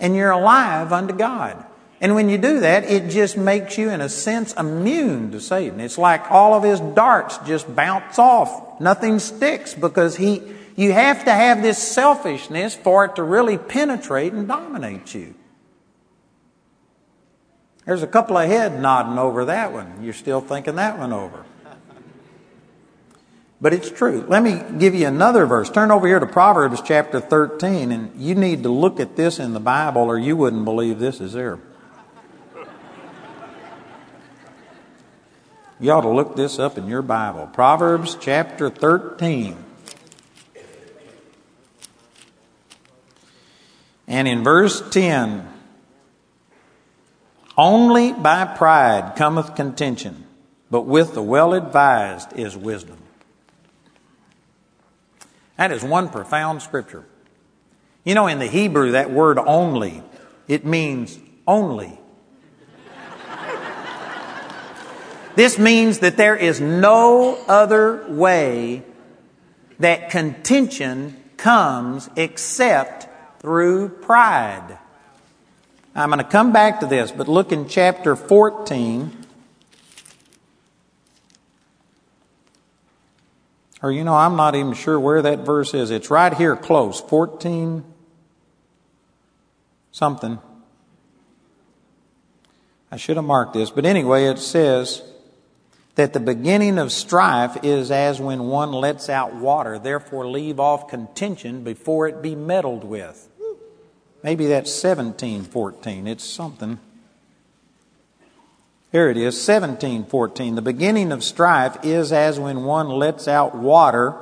[0.00, 1.64] and you're alive unto God.
[2.00, 5.80] And when you do that, it just makes you, in a sense, immune to Satan.
[5.80, 8.80] It's like all of his darts just bounce off.
[8.80, 10.40] Nothing sticks because he,
[10.76, 15.34] you have to have this selfishness for it to really penetrate and dominate you.
[17.84, 20.04] There's a couple of head nodding over that one.
[20.04, 21.44] You're still thinking that one over.
[23.60, 24.24] But it's true.
[24.28, 25.68] Let me give you another verse.
[25.68, 29.52] Turn over here to Proverbs chapter 13, and you need to look at this in
[29.52, 31.58] the Bible or you wouldn't believe this is there.
[35.80, 37.48] You ought to look this up in your Bible.
[37.52, 39.56] Proverbs chapter 13.
[44.08, 45.46] And in verse 10,
[47.56, 50.24] only by pride cometh contention,
[50.70, 52.98] but with the well advised is wisdom.
[55.58, 57.04] That is one profound scripture.
[58.04, 60.02] You know, in the Hebrew, that word only,
[60.46, 61.98] it means only.
[65.34, 68.82] This means that there is no other way
[69.78, 73.06] that contention comes except
[73.40, 74.78] through pride.
[75.94, 79.17] I'm going to come back to this, but look in chapter 14.
[83.82, 85.90] Or, you know, I'm not even sure where that verse is.
[85.90, 87.00] It's right here close.
[87.00, 87.84] 14
[89.92, 90.38] something.
[92.90, 95.02] I should have marked this, but anyway, it says,
[95.98, 100.86] that the beginning of strife is as when one lets out water, therefore leave off
[100.86, 103.28] contention before it be meddled with.
[104.22, 106.06] Maybe that's 1714.
[106.06, 106.78] It's something.
[108.90, 110.54] Here it is, 1714.
[110.54, 114.14] The beginning of strife is as when one lets out water,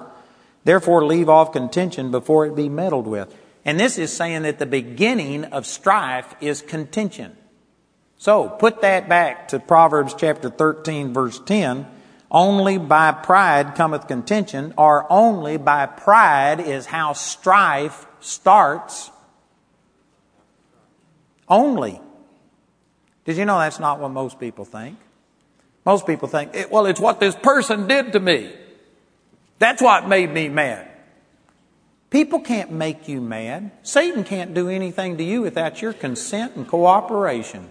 [0.65, 3.33] therefore leave off contention before it be meddled with.
[3.65, 7.37] And this is saying that the beginning of strife is contention.
[8.19, 11.87] So put that back to Proverbs chapter 13, verse 10.
[12.29, 19.13] Only by pride cometh contention, or only by pride is how strife starts.
[21.49, 22.01] Only.
[23.27, 24.99] Did you know that's not what most people think?
[25.85, 28.53] Most people think, well, it's what this person did to me.
[29.59, 30.89] That's what made me mad.
[32.09, 33.73] People can't make you mad.
[33.83, 37.69] Satan can't do anything to you without your consent and cooperation.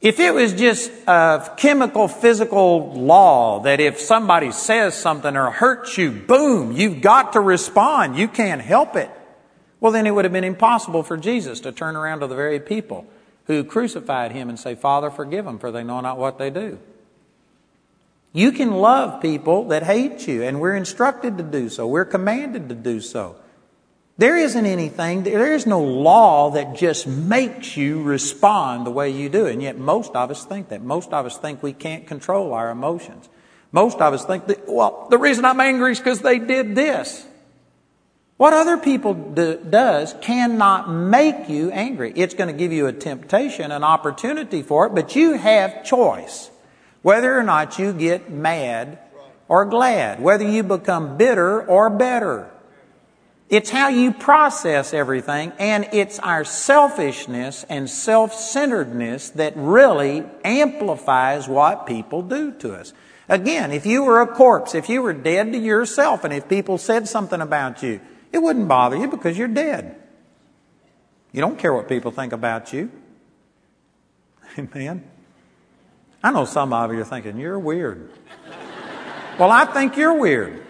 [0.00, 5.96] If it was just a chemical, physical law that if somebody says something or hurts
[5.96, 8.16] you, boom, you've got to respond.
[8.16, 9.10] You can't help it.
[9.84, 12.58] Well, then it would have been impossible for Jesus to turn around to the very
[12.58, 13.06] people
[13.48, 16.78] who crucified him and say, Father, forgive them, for they know not what they do.
[18.32, 21.86] You can love people that hate you, and we're instructed to do so.
[21.86, 23.36] We're commanded to do so.
[24.16, 29.28] There isn't anything, there is no law that just makes you respond the way you
[29.28, 29.44] do.
[29.44, 30.80] And yet most of us think that.
[30.80, 33.28] Most of us think we can't control our emotions.
[33.70, 37.26] Most of us think that, well, the reason I'm angry is because they did this.
[38.36, 42.12] What other people do, does cannot make you angry.
[42.16, 46.50] It's going to give you a temptation, an opportunity for it, but you have choice.
[47.02, 48.98] Whether or not you get mad
[49.46, 50.20] or glad.
[50.20, 52.50] Whether you become bitter or better.
[53.50, 61.46] It's how you process everything, and it's our selfishness and self centeredness that really amplifies
[61.46, 62.94] what people do to us.
[63.28, 66.78] Again, if you were a corpse, if you were dead to yourself, and if people
[66.78, 68.00] said something about you,
[68.34, 69.94] it wouldn't bother you because you're dead.
[71.30, 72.90] You don't care what people think about you.
[74.58, 75.04] Amen.
[76.20, 78.10] I know some of you are thinking, you're weird.
[79.38, 80.66] well, I think you're weird.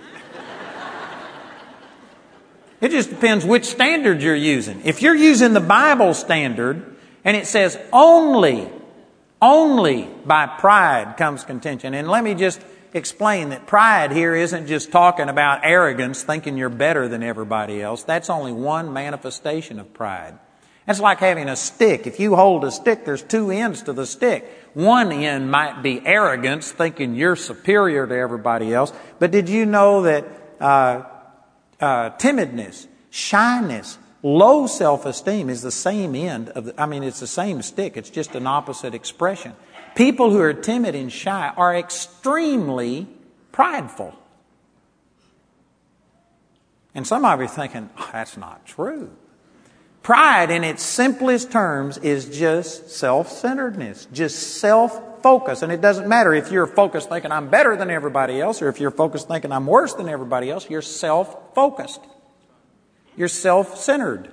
[2.82, 4.82] It just depends which standard you're using.
[4.84, 8.68] If you're using the Bible standard and it says only,
[9.40, 11.94] only by pride comes contention.
[11.94, 12.60] And let me just
[12.94, 18.04] explain that pride here isn't just talking about arrogance, thinking you're better than everybody else.
[18.04, 20.38] That's only one manifestation of pride.
[20.86, 22.06] That's like having a stick.
[22.06, 24.44] If you hold a stick, there's two ends to the stick.
[24.74, 28.92] One end might be arrogance, thinking you're superior to everybody else.
[29.18, 30.26] But did you know that
[30.60, 31.02] uh,
[31.80, 37.26] uh, timidness, shyness, low self-esteem is the same end of the, I mean, it's the
[37.26, 37.96] same stick.
[37.96, 39.54] It's just an opposite expression.
[39.94, 43.06] People who are timid and shy are extremely
[43.52, 44.14] prideful.
[46.94, 49.10] And some of you are thinking, oh, that's not true.
[50.02, 55.62] Pride, in its simplest terms, is just self centeredness, just self focus.
[55.62, 58.80] And it doesn't matter if you're focused thinking I'm better than everybody else or if
[58.80, 60.68] you're focused thinking I'm worse than everybody else.
[60.68, 62.00] You're self focused.
[63.16, 64.30] You're self centered.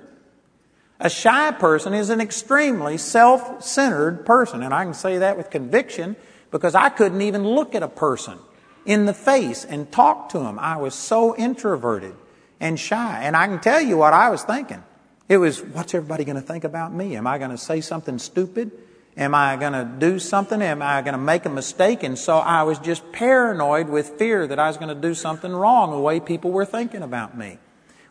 [1.04, 4.62] A shy person is an extremely self centered person.
[4.62, 6.16] And I can say that with conviction
[6.52, 8.38] because I couldn't even look at a person
[8.86, 10.60] in the face and talk to him.
[10.60, 12.14] I was so introverted
[12.60, 13.22] and shy.
[13.24, 14.84] And I can tell you what I was thinking.
[15.28, 17.16] It was, what's everybody going to think about me?
[17.16, 18.72] Am I going to say something stupid?
[19.18, 20.62] Am I going to do something?
[20.62, 22.04] Am I going to make a mistake?
[22.04, 25.52] And so I was just paranoid with fear that I was going to do something
[25.52, 27.58] wrong the way people were thinking about me.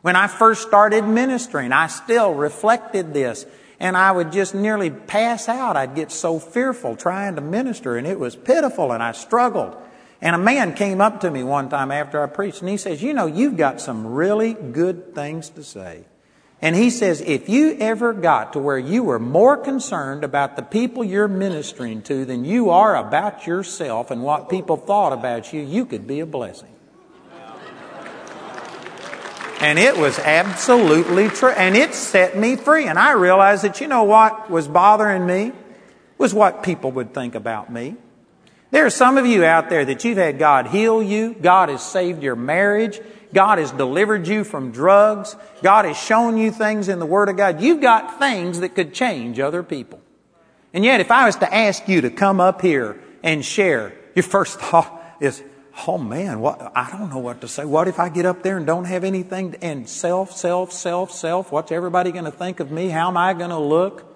[0.02, 3.46] When I first started ministering, I still reflected this
[3.78, 5.76] and I would just nearly pass out.
[5.76, 9.76] I'd get so fearful trying to minister and it was pitiful and I struggled.
[10.22, 13.02] And a man came up to me one time after I preached and he says,
[13.02, 16.04] You know, you've got some really good things to say.
[16.62, 20.62] And he says, if you ever got to where you were more concerned about the
[20.62, 25.62] people you're ministering to than you are about yourself and what people thought about you,
[25.62, 26.68] you could be a blessing.
[29.60, 31.50] And it was absolutely true.
[31.50, 32.86] And it set me free.
[32.86, 35.52] And I realized that, you know what was bothering me?
[36.16, 37.96] Was what people would think about me.
[38.70, 41.34] There are some of you out there that you've had God heal you.
[41.34, 43.00] God has saved your marriage.
[43.34, 45.36] God has delivered you from drugs.
[45.62, 47.60] God has shown you things in the Word of God.
[47.60, 50.00] You've got things that could change other people.
[50.72, 54.22] And yet, if I was to ask you to come up here and share, your
[54.22, 55.42] first thought is,
[55.86, 57.64] oh man, what, I don't know what to say.
[57.64, 61.52] What if I get up there and don't have anything and self, self, self, self?
[61.52, 62.88] What's everybody going to think of me?
[62.88, 64.06] How am I going to look?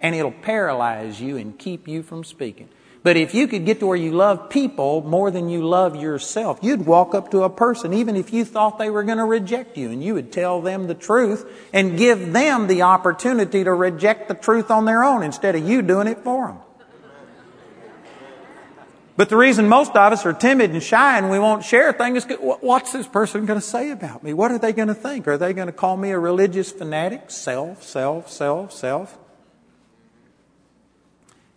[0.00, 2.68] And it'll paralyze you and keep you from speaking.
[3.02, 6.58] But if you could get to where you love people more than you love yourself,
[6.60, 9.78] you'd walk up to a person, even if you thought they were going to reject
[9.78, 14.26] you, and you would tell them the truth and give them the opportunity to reject
[14.26, 16.58] the truth on their own instead of you doing it for them.
[19.16, 22.26] But the reason most of us are timid and shy and we won't share things
[22.26, 24.34] is what's this person going to say about me?
[24.34, 25.26] What are they going to think?
[25.26, 27.30] Are they going to call me a religious fanatic?
[27.30, 29.18] Self, self, self, self.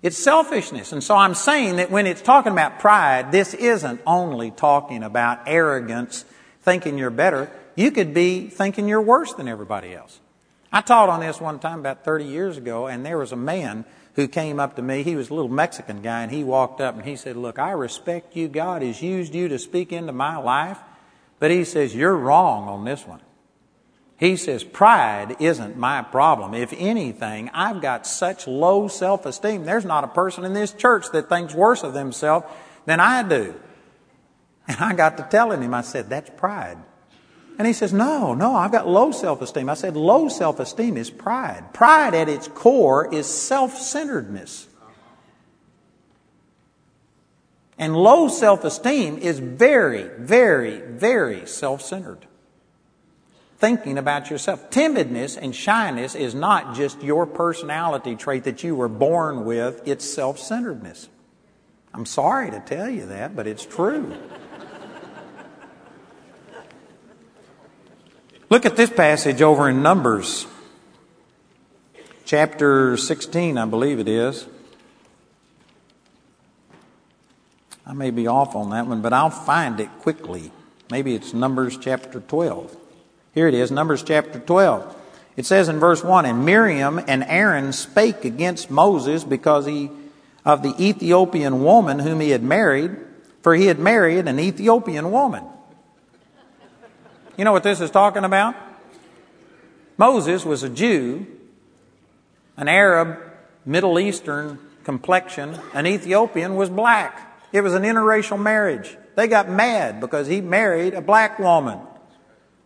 [0.01, 0.93] It's selfishness.
[0.93, 5.41] And so I'm saying that when it's talking about pride, this isn't only talking about
[5.45, 6.23] arrogance,
[6.61, 7.51] thinking you're better.
[7.75, 10.21] You could be thinking you're worse than everybody else.
[10.71, 13.83] I taught on this one time about 30 years ago, and there was a man
[14.19, 15.03] who came up to me.
[15.03, 17.71] He was a little Mexican guy, and he walked up and he said, Look, I
[17.71, 18.49] respect you.
[18.49, 20.77] God has used you to speak into my life.
[21.39, 23.21] But he says, You're wrong on this one.
[24.17, 26.53] He says, pride isn't my problem.
[26.53, 29.63] If anything, I've got such low self esteem.
[29.63, 32.45] There's not a person in this church that thinks worse of themselves
[32.85, 33.55] than I do.
[34.67, 36.77] And I got to telling him, I said, that's pride.
[37.59, 39.69] And he says, no, no, I've got low self esteem.
[39.69, 41.73] I said, low self esteem is pride.
[41.73, 44.67] Pride at its core is self centeredness.
[47.77, 52.25] And low self esteem is very, very, very self centered
[53.59, 54.69] thinking about yourself.
[54.69, 60.05] Timidness and shyness is not just your personality trait that you were born with, it's
[60.05, 61.09] self centeredness.
[61.93, 64.15] I'm sorry to tell you that, but it's true.
[68.49, 70.47] Look at this passage over in Numbers,
[72.25, 74.47] chapter 16, I believe it is.
[77.85, 80.51] I may be off on that one, but I'll find it quickly.
[80.89, 82.75] Maybe it's Numbers chapter 12.
[83.35, 84.95] Here it is, Numbers chapter 12.
[85.37, 89.91] It says in verse 1 And Miriam and Aaron spake against Moses because he,
[90.43, 92.97] of the Ethiopian woman whom he had married.
[93.43, 95.43] for he had married an Ethiopian woman.
[97.39, 98.53] You know what this is talking about?
[99.97, 101.25] Moses was a Jew,
[102.57, 103.17] an Arab,
[103.65, 105.57] Middle Eastern complexion.
[105.73, 107.39] An Ethiopian was black.
[107.53, 108.97] It was an interracial marriage.
[109.15, 111.79] They got mad because he married a black woman.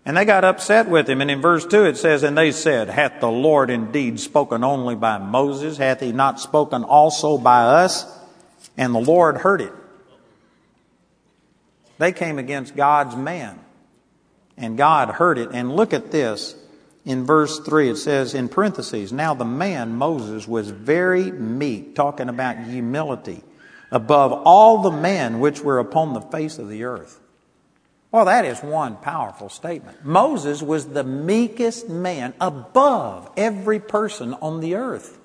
[0.05, 1.21] And they got upset with him.
[1.21, 4.95] And in verse 2 it says, And they said, Hath the Lord indeed spoken only
[4.95, 5.77] by Moses?
[5.77, 8.11] Hath he not spoken also by us?
[8.75, 9.73] And the Lord heard it.
[11.99, 13.62] They came against God's man.
[14.57, 15.49] And God heard it.
[15.53, 16.55] And look at this.
[17.05, 22.29] In verse 3, it says in parentheses, Now the man, Moses, was very meek, talking
[22.29, 23.43] about humility,
[23.91, 27.19] above all the men which were upon the face of the earth.
[28.13, 30.05] Well, that is one powerful statement.
[30.05, 35.17] Moses was the meekest man above every person on the earth.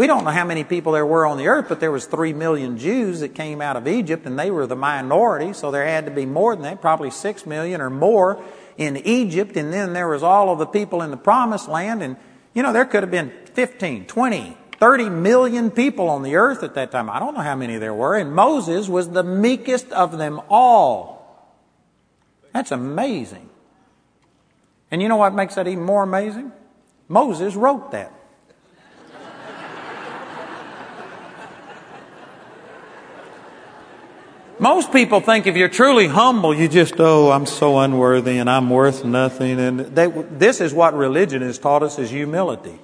[0.00, 2.32] We don't know how many people there were on the earth, but there was three
[2.32, 6.06] million Jews that came out of Egypt, and they were the minority, so there had
[6.06, 8.42] to be more than that, probably six million or more
[8.78, 12.16] in Egypt, and then there was all of the people in the promised land, and
[12.54, 16.72] you know, there could have been 15, 20, 30 million people on the earth at
[16.76, 17.10] that time.
[17.10, 21.46] I don't know how many there were, and Moses was the meekest of them all.
[22.54, 23.50] That's amazing.
[24.90, 26.52] And you know what makes that even more amazing?
[27.06, 28.14] Moses wrote that.
[34.60, 38.68] Most people think if you're truly humble, you just, oh, I'm so unworthy and I'm
[38.68, 39.58] worth nothing.
[39.58, 42.78] And they, this is what religion has taught us is humility.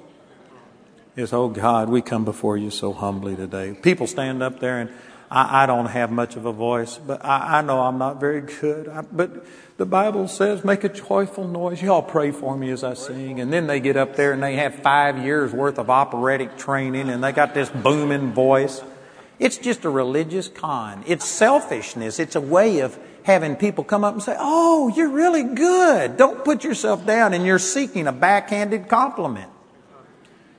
[1.16, 3.74] Is, oh God, we come before you so humbly today.
[3.74, 4.90] People stand up there and
[5.30, 8.40] I, I don't have much of a voice, but I, I know I'm not very
[8.40, 8.88] good.
[8.88, 9.44] I, but
[9.76, 11.82] the Bible says, make a joyful noise.
[11.82, 13.38] Y'all pray for me as I sing.
[13.38, 17.10] And then they get up there and they have five years worth of operatic training
[17.10, 18.80] and they got this booming voice.
[19.38, 21.04] It's just a religious con.
[21.06, 22.18] It's selfishness.
[22.18, 26.16] It's a way of having people come up and say, Oh, you're really good.
[26.16, 29.50] Don't put yourself down and you're seeking a backhanded compliment.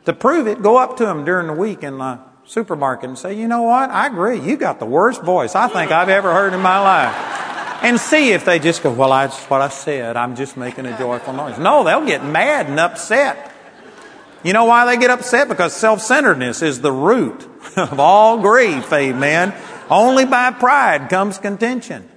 [0.05, 3.33] To prove it, go up to them during the week in the supermarket and say,
[3.33, 3.89] You know what?
[3.89, 4.39] I agree.
[4.39, 8.31] You got the worst voice I think I've ever heard in my life and see
[8.31, 10.17] if they just go, Well, that's what I said.
[10.17, 11.57] I'm just making a joyful noise.
[11.57, 13.53] No, they'll get mad and upset.
[14.47, 15.49] You know why they get upset?
[15.49, 17.45] Because self centeredness is the root
[17.75, 19.53] of all grief, amen.
[19.89, 22.07] Only by pride comes contention.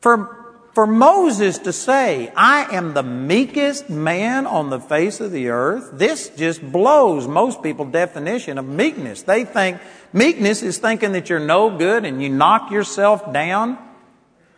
[0.00, 5.48] For for Moses to say, I am the meekest man on the face of the
[5.48, 9.22] earth, this just blows most people's definition of meekness.
[9.22, 9.78] They think
[10.14, 13.76] meekness is thinking that you're no good and you knock yourself down.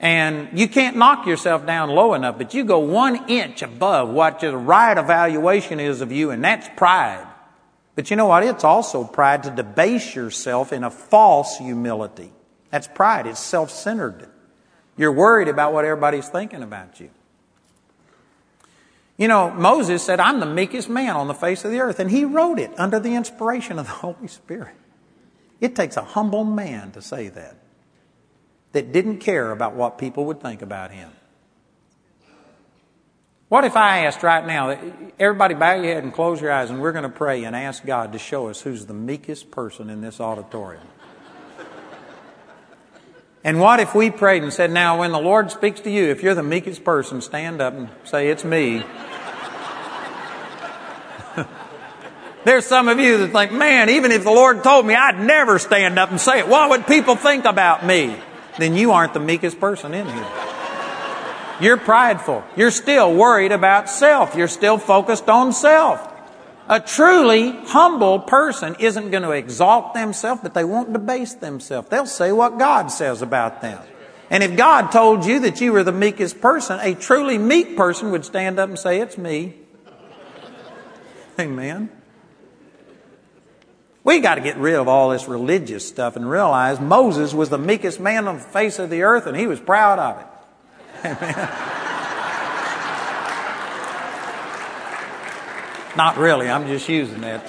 [0.01, 4.41] And you can't knock yourself down low enough, but you go one inch above what
[4.41, 7.27] the right evaluation is of you, and that's pride.
[7.97, 8.45] But you know what?
[8.45, 12.31] It's also pride to debase yourself in a false humility.
[12.71, 13.27] That's pride.
[13.27, 14.29] It's self centered.
[14.97, 17.11] You're worried about what everybody's thinking about you.
[19.17, 21.99] You know, Moses said, I'm the meekest man on the face of the earth.
[21.99, 24.75] And he wrote it under the inspiration of the Holy Spirit.
[25.61, 27.57] It takes a humble man to say that,
[28.73, 31.11] that didn't care about what people would think about him.
[33.49, 34.79] What if I asked right now,
[35.19, 37.85] everybody bow your head and close your eyes, and we're going to pray and ask
[37.85, 40.87] God to show us who's the meekest person in this auditorium?
[43.45, 46.23] And what if we prayed and said, Now, when the Lord speaks to you, if
[46.23, 48.85] you're the meekest person, stand up and say, It's me.
[52.45, 55.59] There's some of you that think, Man, even if the Lord told me, I'd never
[55.59, 56.49] stand up and say it.
[56.49, 58.17] What would people think about me?
[58.59, 60.27] Then you aren't the meekest person in here.
[61.61, 62.45] You're prideful.
[62.57, 64.35] You're still worried about self.
[64.35, 66.07] You're still focused on self.
[66.69, 71.89] A truly humble person isn't going to exalt themselves, but they won't debase themselves.
[71.89, 73.83] They'll say what God says about them.
[74.31, 78.11] And if God told you that you were the meekest person, a truly meek person
[78.11, 79.55] would stand up and say, It's me.
[81.41, 81.89] Amen.
[84.09, 87.59] We got to get rid of all this religious stuff and realize Moses was the
[87.59, 90.27] meekest man on the face of the earth and he was proud of it.
[91.05, 91.35] Amen.
[95.95, 97.47] Not really, I'm just using that.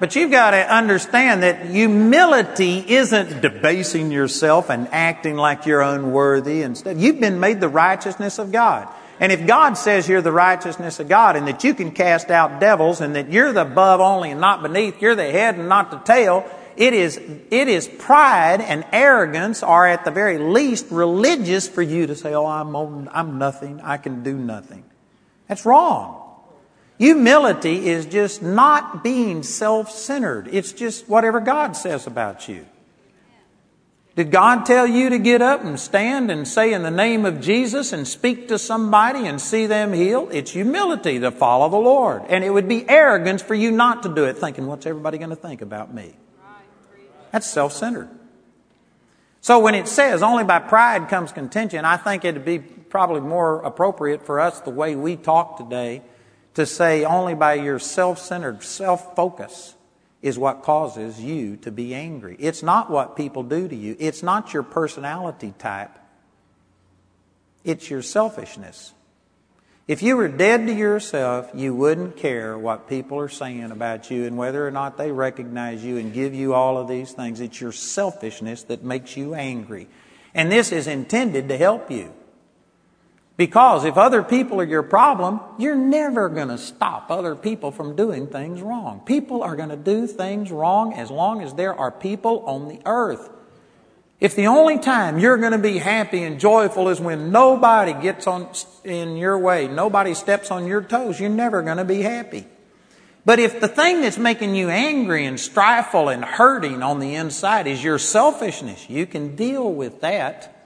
[0.00, 6.62] But you've got to understand that humility isn't debasing yourself and acting like you're unworthy.
[6.62, 8.88] Instead, you've been made the righteousness of God.
[9.20, 12.60] And if God says you're the righteousness of God and that you can cast out
[12.60, 15.90] devils and that you're the above only and not beneath, you're the head and not
[15.90, 21.68] the tail, it is, it is pride and arrogance are at the very least religious
[21.68, 23.80] for you to say, oh, I'm, I'm nothing.
[23.80, 24.84] I can do nothing.
[25.48, 26.24] That's wrong.
[26.98, 32.66] Humility is just not being self centered, it's just whatever God says about you.
[34.18, 37.40] Did God tell you to get up and stand and say in the name of
[37.40, 40.30] Jesus and speak to somebody and see them healed?
[40.32, 42.22] It's humility to follow the Lord.
[42.28, 45.30] And it would be arrogance for you not to do it, thinking, what's everybody going
[45.30, 46.16] to think about me?
[47.30, 48.08] That's self centered.
[49.40, 53.60] So when it says only by pride comes contention, I think it'd be probably more
[53.60, 56.02] appropriate for us the way we talk today
[56.54, 59.76] to say only by your self centered self focus
[60.20, 62.36] is what causes you to be angry.
[62.38, 65.96] It's not what people do to you, it's not your personality type,
[67.64, 68.94] it's your selfishness.
[69.86, 74.26] If you were dead to yourself, you wouldn't care what people are saying about you
[74.26, 77.40] and whether or not they recognize you and give you all of these things.
[77.40, 79.88] It's your selfishness that makes you angry.
[80.34, 82.12] And this is intended to help you.
[83.38, 87.94] Because if other people are your problem, you're never going to stop other people from
[87.94, 89.00] doing things wrong.
[89.06, 92.80] People are going to do things wrong as long as there are people on the
[92.84, 93.30] earth.
[94.18, 98.26] If the only time you're going to be happy and joyful is when nobody gets
[98.26, 98.48] on
[98.82, 102.44] in your way, nobody steps on your toes, you're never going to be happy.
[103.24, 107.68] But if the thing that's making you angry and strifeful and hurting on the inside
[107.68, 110.57] is your selfishness, you can deal with that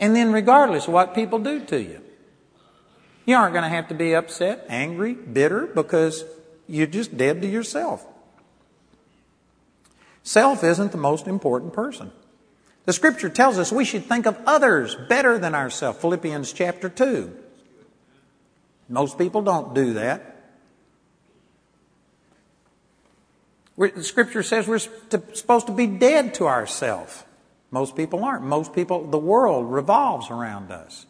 [0.00, 2.00] and then, regardless of what people do to you,
[3.26, 6.24] you aren't going to have to be upset, angry, bitter, because
[6.66, 8.04] you're just dead to yourself.
[10.22, 12.10] Self isn't the most important person.
[12.86, 16.00] The scripture tells us we should think of others better than ourselves.
[16.00, 17.36] Philippians chapter 2.
[18.88, 20.26] Most people don't do that.
[23.76, 27.24] the scripture says we're supposed to be dead to ourselves.
[27.70, 28.44] Most people aren't.
[28.44, 31.06] Most people, the world revolves around us.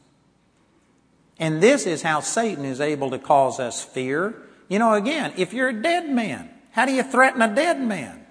[1.39, 4.35] And this is how Satan is able to cause us fear.
[4.69, 8.27] You know, again, if you're a dead man, how do you threaten a dead man?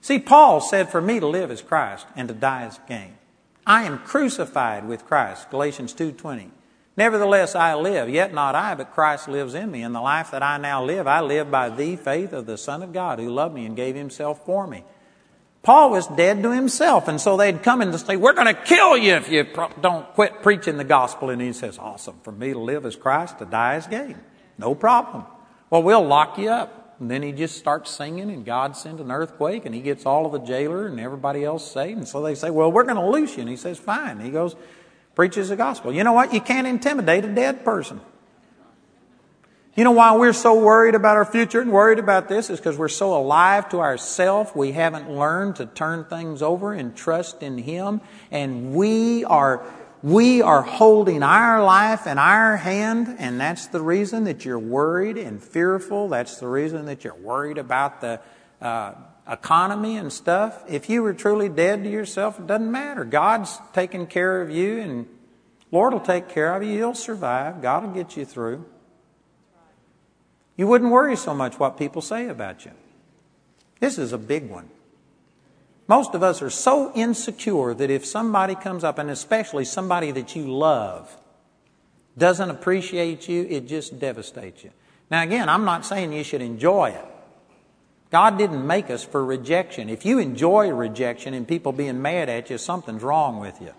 [0.00, 3.14] See, Paul said, For me to live is Christ, and to die is gain.
[3.66, 6.50] I am crucified with Christ, Galatians 2.20.
[6.96, 9.82] Nevertheless, I live, yet not I, but Christ lives in me.
[9.82, 12.82] And the life that I now live, I live by the faith of the Son
[12.82, 14.84] of God, who loved me and gave himself for me.
[15.62, 18.60] Paul was dead to himself, and so they'd come in and say, We're going to
[18.60, 19.46] kill you if you
[19.80, 21.30] don't quit preaching the gospel.
[21.30, 22.18] And he says, Awesome.
[22.22, 24.18] For me to live as Christ, to die as gain.
[24.58, 25.24] No problem.
[25.70, 26.96] Well, we'll lock you up.
[26.98, 30.26] And then he just starts singing, and God sends an earthquake, and he gets all
[30.26, 31.98] of the jailer and everybody else saved.
[31.98, 33.42] And so they say, Well, we're going to loose you.
[33.42, 34.20] And he says, Fine.
[34.20, 34.56] He goes,
[35.14, 35.92] preaches the gospel.
[35.92, 36.32] You know what?
[36.32, 38.00] You can't intimidate a dead person.
[39.74, 42.76] You know why we're so worried about our future and worried about this is because
[42.76, 44.54] we're so alive to ourself.
[44.54, 48.02] We haven't learned to turn things over and trust in Him.
[48.30, 49.64] And we are,
[50.02, 53.16] we are holding our life in our hand.
[53.18, 56.10] And that's the reason that you're worried and fearful.
[56.10, 58.20] That's the reason that you're worried about the,
[58.60, 58.92] uh,
[59.26, 60.64] economy and stuff.
[60.68, 63.06] If you were truly dead to yourself, it doesn't matter.
[63.06, 65.06] God's taking care of you and
[65.70, 66.72] Lord will take care of you.
[66.72, 67.62] You'll survive.
[67.62, 68.66] God will get you through.
[70.62, 72.70] You wouldn't worry so much what people say about you.
[73.80, 74.68] This is a big one.
[75.88, 80.36] Most of us are so insecure that if somebody comes up, and especially somebody that
[80.36, 81.16] you love,
[82.16, 84.70] doesn't appreciate you, it just devastates you.
[85.10, 87.06] Now, again, I'm not saying you should enjoy it.
[88.12, 89.88] God didn't make us for rejection.
[89.88, 93.72] If you enjoy rejection and people being mad at you, something's wrong with you.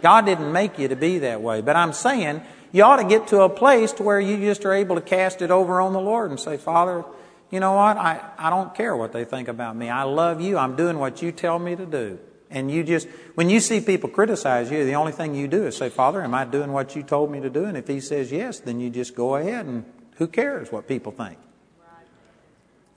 [0.00, 1.60] God didn't make you to be that way.
[1.60, 2.42] But I'm saying
[2.72, 5.42] you ought to get to a place to where you just are able to cast
[5.42, 7.04] it over on the Lord and say, Father,
[7.50, 7.98] you know what?
[7.98, 9.90] I, I don't care what they think about me.
[9.90, 10.56] I love you.
[10.56, 12.18] I'm doing what you tell me to do.
[12.50, 15.76] And you just, when you see people criticize you, the only thing you do is
[15.76, 17.64] say, Father, am I doing what you told me to do?
[17.64, 19.84] And if he says yes, then you just go ahead and
[20.16, 21.38] who cares what people think?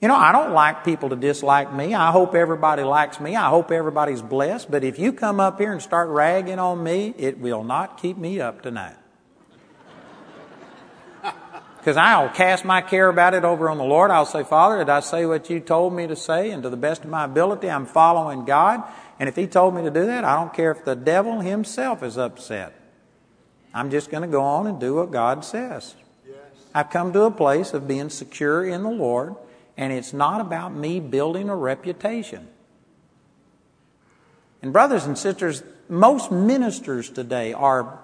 [0.00, 1.94] You know, I don't like people to dislike me.
[1.94, 3.34] I hope everybody likes me.
[3.34, 4.70] I hope everybody's blessed.
[4.70, 8.16] But if you come up here and start ragging on me, it will not keep
[8.16, 8.96] me up tonight
[11.86, 14.10] because I'll cast my care about it over on the Lord.
[14.10, 16.50] I'll say, Father, did I say what you told me to say?
[16.50, 18.82] And to the best of my ability, I'm following God.
[19.20, 22.02] And if He told me to do that, I don't care if the devil himself
[22.02, 22.74] is upset.
[23.72, 25.94] I'm just going to go on and do what God says.
[26.26, 26.36] Yes.
[26.74, 29.36] I've come to a place of being secure in the Lord,
[29.76, 32.48] and it's not about me building a reputation.
[34.60, 38.00] And, brothers and sisters, most ministers today are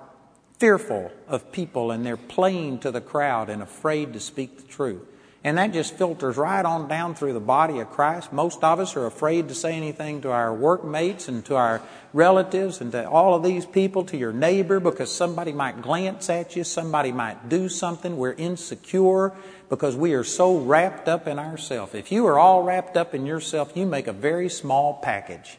[0.63, 5.03] fearful of people and they're playing to the crowd and afraid to speak the truth.
[5.43, 8.33] And that just filters right on down through the body of Christ.
[8.33, 11.83] Most of us are afraid to say anything to our workmates and to our
[12.13, 16.55] relatives and to all of these people, to your neighbor, because somebody might glance at
[16.55, 18.17] you, somebody might do something.
[18.17, 19.33] We're insecure
[19.69, 21.93] because we are so wrapped up in ourselves.
[21.93, 25.59] If you are all wrapped up in yourself, you make a very small package.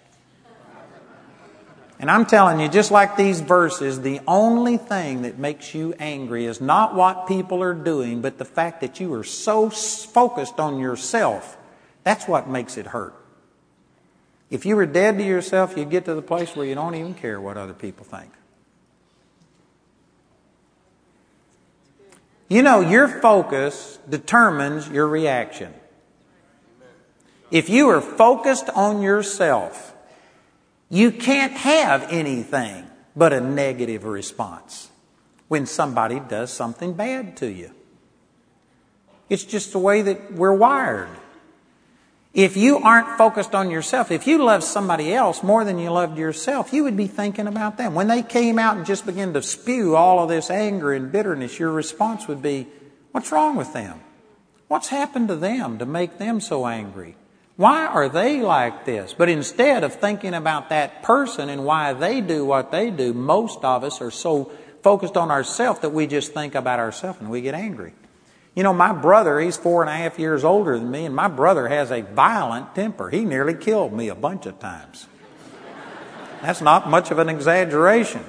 [2.04, 6.44] And I'm telling you, just like these verses, the only thing that makes you angry
[6.44, 10.80] is not what people are doing, but the fact that you are so focused on
[10.80, 11.56] yourself.
[12.04, 13.14] That's what makes it hurt.
[14.50, 17.14] If you were dead to yourself, you'd get to the place where you don't even
[17.14, 18.34] care what other people think.
[22.50, 25.74] You know, your focus determines your reaction.
[27.50, 29.93] If you are focused on yourself,
[30.94, 32.86] you can't have anything
[33.16, 34.92] but a negative response
[35.48, 37.72] when somebody does something bad to you.
[39.28, 41.10] It's just the way that we're wired.
[42.32, 46.20] If you aren't focused on yourself, if you love somebody else more than you loved
[46.20, 47.96] yourself, you would be thinking about them.
[47.96, 51.58] When they came out and just began to spew all of this anger and bitterness,
[51.58, 52.68] your response would be,
[53.12, 54.00] What's wrong with them?
[54.68, 57.16] What's happened to them to make them so angry?
[57.56, 59.14] Why are they like this?
[59.14, 63.64] But instead of thinking about that person and why they do what they do, most
[63.64, 64.52] of us are so
[64.82, 67.94] focused on ourselves that we just think about ourselves and we get angry.
[68.56, 71.28] You know, my brother, he's four and a half years older than me, and my
[71.28, 73.10] brother has a violent temper.
[73.10, 75.08] He nearly killed me a bunch of times.
[76.42, 78.24] That's not much of an exaggeration.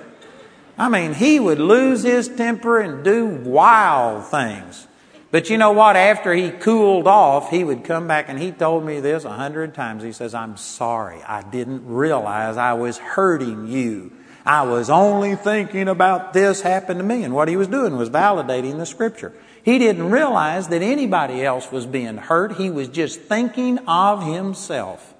[0.79, 4.87] I mean, he would lose his temper and do wild things.
[5.35, 5.97] But you know what?
[5.97, 9.75] After he cooled off, he would come back and he told me this a hundred
[9.75, 10.05] times.
[10.05, 11.21] He says, I'm sorry.
[11.25, 14.13] I didn't realize I was hurting you.
[14.47, 17.25] I was only thinking about this happened to me.
[17.25, 19.33] And what he was doing was validating the scripture.
[19.65, 22.53] He didn't realize that anybody else was being hurt.
[22.53, 25.14] He was just thinking of himself.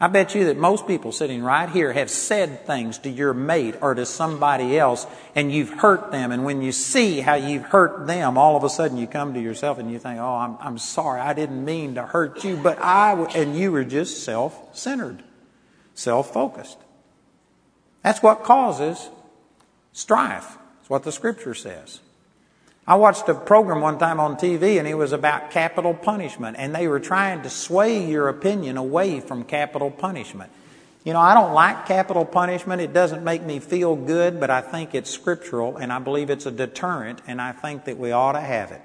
[0.00, 3.74] I bet you that most people sitting right here have said things to your mate
[3.80, 6.30] or to somebody else and you've hurt them.
[6.30, 9.40] And when you see how you've hurt them, all of a sudden you come to
[9.40, 11.20] yourself and you think, oh, I'm, I'm sorry.
[11.20, 15.24] I didn't mean to hurt you, but I, and you were just self-centered,
[15.94, 16.78] self-focused.
[18.04, 19.10] That's what causes
[19.92, 20.58] strife.
[20.78, 21.98] That's what the scripture says.
[22.88, 26.74] I watched a program one time on TV and it was about capital punishment and
[26.74, 30.50] they were trying to sway your opinion away from capital punishment.
[31.04, 32.80] You know, I don't like capital punishment.
[32.80, 36.46] It doesn't make me feel good, but I think it's scriptural and I believe it's
[36.46, 38.80] a deterrent and I think that we ought to have it.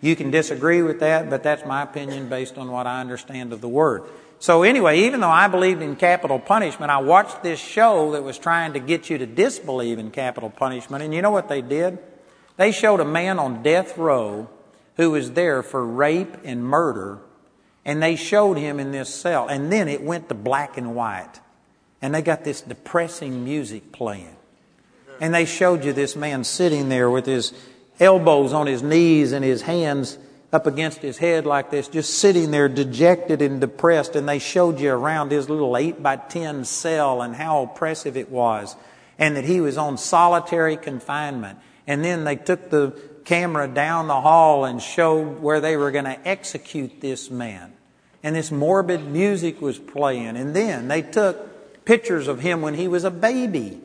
[0.00, 3.60] You can disagree with that, but that's my opinion based on what I understand of
[3.60, 4.04] the Word.
[4.38, 8.38] So anyway, even though I believed in capital punishment, I watched this show that was
[8.38, 11.98] trying to get you to disbelieve in capital punishment and you know what they did?
[12.56, 14.48] They showed a man on death row
[14.96, 17.18] who was there for rape and murder,
[17.84, 19.48] and they showed him in this cell.
[19.48, 21.40] And then it went to black and white.
[22.00, 24.36] And they got this depressing music playing.
[25.20, 27.52] And they showed you this man sitting there with his
[28.00, 30.18] elbows on his knees and his hands
[30.52, 34.16] up against his head like this, just sitting there dejected and depressed.
[34.16, 38.30] And they showed you around his little 8 by 10 cell and how oppressive it
[38.30, 38.76] was.
[39.18, 41.58] And that he was on solitary confinement.
[41.86, 42.92] And then they took the
[43.24, 47.72] camera down the hall and showed where they were going to execute this man.
[48.22, 50.36] And this morbid music was playing.
[50.36, 53.80] And then they took pictures of him when he was a baby.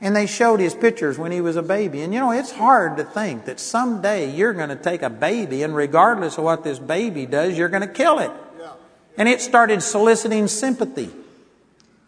[0.00, 2.02] And they showed his pictures when he was a baby.
[2.02, 5.62] And you know, it's hard to think that someday you're going to take a baby,
[5.62, 8.30] and regardless of what this baby does, you're going to kill it.
[9.16, 11.10] And it started soliciting sympathy.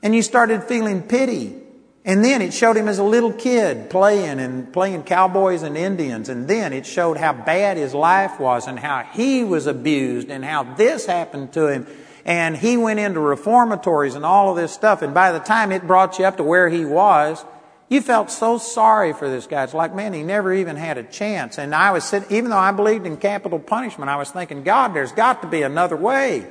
[0.03, 1.63] And you started feeling pity.
[2.07, 6.29] And then it showed him as a little kid playing and playing cowboys and Indians.
[6.29, 10.45] And then it showed how bad his life was and how he was abused and
[10.45, 11.87] how this happened to him.
[12.25, 15.03] And he went into reformatories and all of this stuff.
[15.03, 17.45] And by the time it brought you up to where he was,
[17.89, 19.65] you felt so sorry for this guy.
[19.65, 21.59] It's like, man, he never even had a chance.
[21.59, 24.95] And I was sitting, even though I believed in capital punishment, I was thinking, God,
[24.95, 26.47] there's got to be another way.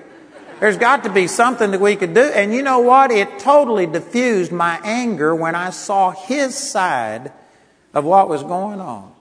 [0.60, 2.22] There's got to be something that we could do.
[2.22, 3.12] And you know what?
[3.12, 7.34] It totally diffused my anger when I saw his side
[7.94, 9.14] of what was going on.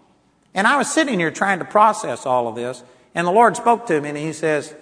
[0.55, 3.87] And I was sitting here trying to process all of this, and the Lord spoke
[3.87, 4.75] to me and he says,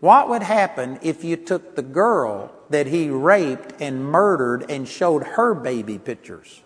[0.00, 5.22] What would happen if you took the girl that he raped and murdered and showed
[5.22, 6.62] her baby pictures?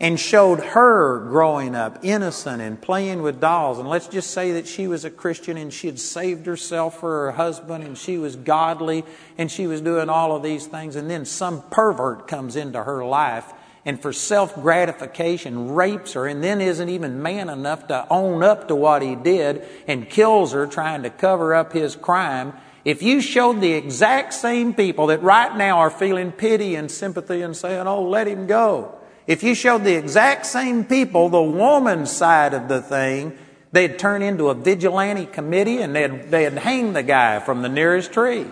[0.00, 3.78] And showed her growing up innocent and playing with dolls.
[3.78, 7.26] And let's just say that she was a Christian and she had saved herself for
[7.26, 9.04] her husband and she was godly
[9.38, 10.96] and she was doing all of these things.
[10.96, 13.52] And then some pervert comes into her life
[13.86, 18.68] and for self gratification rapes her and then isn't even man enough to own up
[18.68, 23.20] to what he did and kills her trying to cover up his crime, if you
[23.20, 27.86] showed the exact same people that right now are feeling pity and sympathy and saying,
[27.86, 32.68] oh, let him go, if you showed the exact same people the woman's side of
[32.68, 33.36] the thing,
[33.72, 38.12] they'd turn into a vigilante committee and they'd, they'd hang the guy from the nearest
[38.12, 38.46] tree.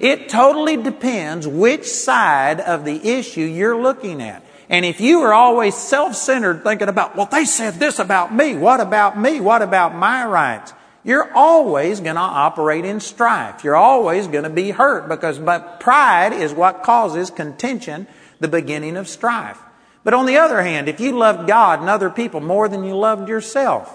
[0.00, 4.44] It totally depends which side of the issue you're looking at.
[4.68, 8.54] And if you are always self-centered thinking about, well, they said this about me.
[8.54, 9.40] What about me?
[9.40, 10.74] What about my rights?
[11.04, 13.64] You're always going to operate in strife.
[13.64, 18.06] You're always going to be hurt because but pride is what causes contention,
[18.40, 19.58] the beginning of strife.
[20.04, 22.96] But on the other hand, if you loved God and other people more than you
[22.96, 23.94] loved yourself,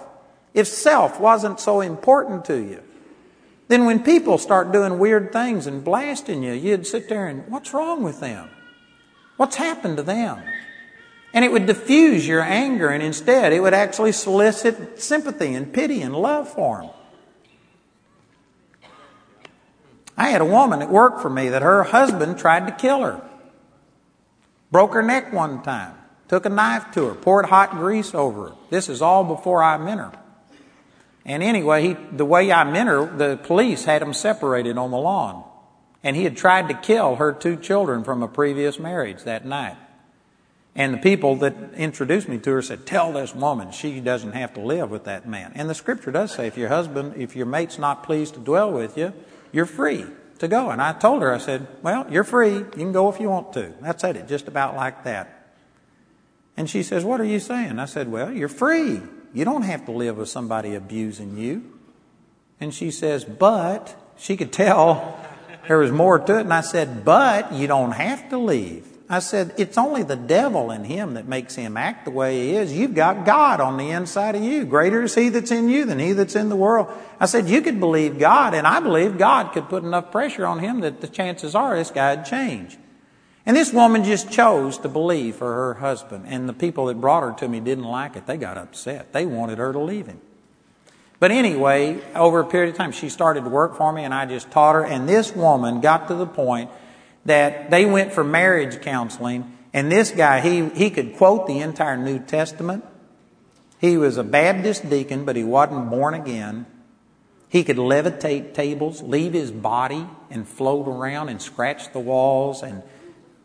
[0.54, 2.82] if self wasn't so important to you,
[3.70, 7.74] then when people start doing weird things and blasting you, you'd sit there and, what's
[7.74, 8.49] wrong with them?
[9.38, 10.43] What's happened to them?
[11.34, 16.01] And it would diffuse your anger, and instead it would actually solicit sympathy and pity
[16.01, 16.91] and love for them.
[20.16, 23.22] I had a woman that worked for me that her husband tried to kill her.
[24.74, 25.93] Broke her neck one time,
[26.28, 28.55] took a knife to her, poured hot grease over her.
[28.71, 30.11] This is all before I met her.
[31.24, 34.97] And anyway, he, the way I met her, the police had them separated on the
[34.97, 35.43] lawn.
[36.03, 39.78] And he had tried to kill her two children from a previous marriage that night.
[40.74, 44.55] And the people that introduced me to her said, Tell this woman she doesn't have
[44.55, 45.51] to live with that man.
[45.53, 48.71] And the scripture does say, if your husband, if your mate's not pleased to dwell
[48.71, 49.13] with you,
[49.51, 50.07] you're free
[50.39, 50.69] to go.
[50.69, 52.55] And I told her, I said, Well, you're free.
[52.55, 53.73] You can go if you want to.
[53.84, 55.47] I said it just about like that.
[56.55, 57.79] And she says, What are you saying?
[57.79, 59.01] I said, Well, you're free.
[59.34, 61.79] You don't have to live with somebody abusing you.
[62.59, 65.19] And she says, But she could tell
[65.67, 66.41] there was more to it.
[66.41, 68.88] And I said, But you don't have to leave.
[69.14, 72.55] I said, it's only the devil in him that makes him act the way he
[72.55, 72.74] is.
[72.74, 74.66] You've got God on the inside of you.
[74.66, 76.88] Greater is he that's in you than he that's in the world.
[77.20, 80.59] I said, you could believe God, and I believe God could put enough pressure on
[80.59, 82.78] him that the chances are this guy'd change.
[83.45, 87.24] And this woman just chose to believe for her husband, and the people that brought
[87.24, 88.26] her to me didn't like it.
[88.26, 89.14] They got upset.
[89.14, 90.22] They wanted her to leave him.
[91.20, 94.26] But anyway, over a period of time, she started to work for me, and I
[94.26, 96.70] just taught her, and this woman got to the point
[97.26, 101.97] that they went for marriage counseling, and this guy, he, he could quote the entire
[101.97, 102.86] New Testament.
[103.80, 106.65] He was a Baptist deacon, but he wasn't born again.
[107.49, 112.63] He could levitate tables, leave his body, and float around and scratch the walls.
[112.63, 112.82] And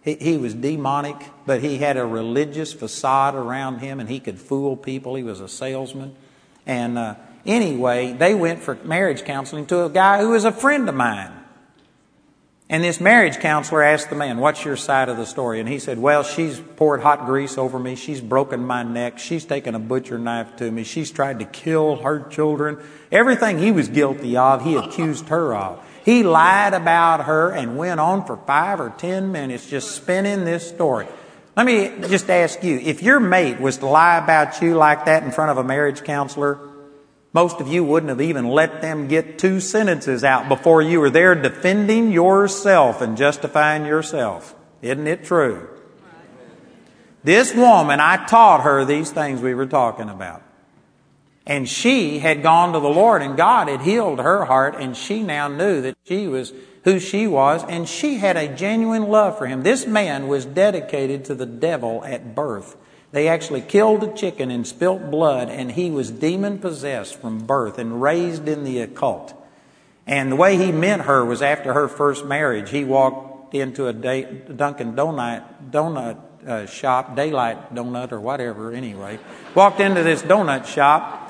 [0.03, 4.39] he, he was demonic, but he had a religious facade around him, and he could
[4.39, 5.15] fool people.
[5.15, 6.15] He was a salesman.
[6.67, 10.89] And uh, anyway, they went for marriage counseling to a guy who was a friend
[10.89, 11.33] of mine.
[12.71, 15.59] And this marriage counselor asked the man, What's your side of the story?
[15.59, 17.95] And he said, Well, she's poured hot grease over me.
[17.95, 19.19] She's broken my neck.
[19.19, 20.85] She's taken a butcher knife to me.
[20.85, 22.79] She's tried to kill her children.
[23.11, 25.83] Everything he was guilty of, he accused her of.
[26.05, 30.69] He lied about her and went on for five or ten minutes just spinning this
[30.69, 31.07] story.
[31.57, 35.23] Let me just ask you if your mate was to lie about you like that
[35.23, 36.59] in front of a marriage counselor,
[37.33, 41.11] most of you wouldn't have even let them get two sentences out before you were
[41.11, 44.55] there defending yourself and justifying yourself.
[44.81, 45.69] Isn't it true?
[47.25, 50.43] This woman, I taught her these things we were talking about.
[51.47, 55.23] And she had gone to the Lord and God had healed her heart and she
[55.23, 56.53] now knew that she was
[56.85, 59.63] who she was and she had a genuine love for him.
[59.63, 62.77] This man was dedicated to the devil at birth.
[63.11, 67.79] They actually killed a chicken and spilt blood, and he was demon possessed from birth
[67.79, 69.35] and raised in the occult.
[70.07, 72.71] And the way he met her was after her first marriage.
[72.71, 79.19] He walked into a day, Dunkin' Donut, donut uh, shop, Daylight Donut or whatever, anyway.
[79.55, 81.28] Walked into this donut shop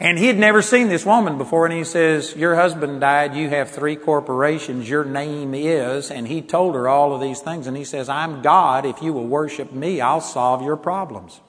[0.00, 3.50] and he had never seen this woman before, and he says, Your husband died, you
[3.50, 6.10] have three corporations, your name is.
[6.10, 8.86] And he told her all of these things, and he says, I'm God.
[8.86, 11.42] If you will worship me, I'll solve your problems.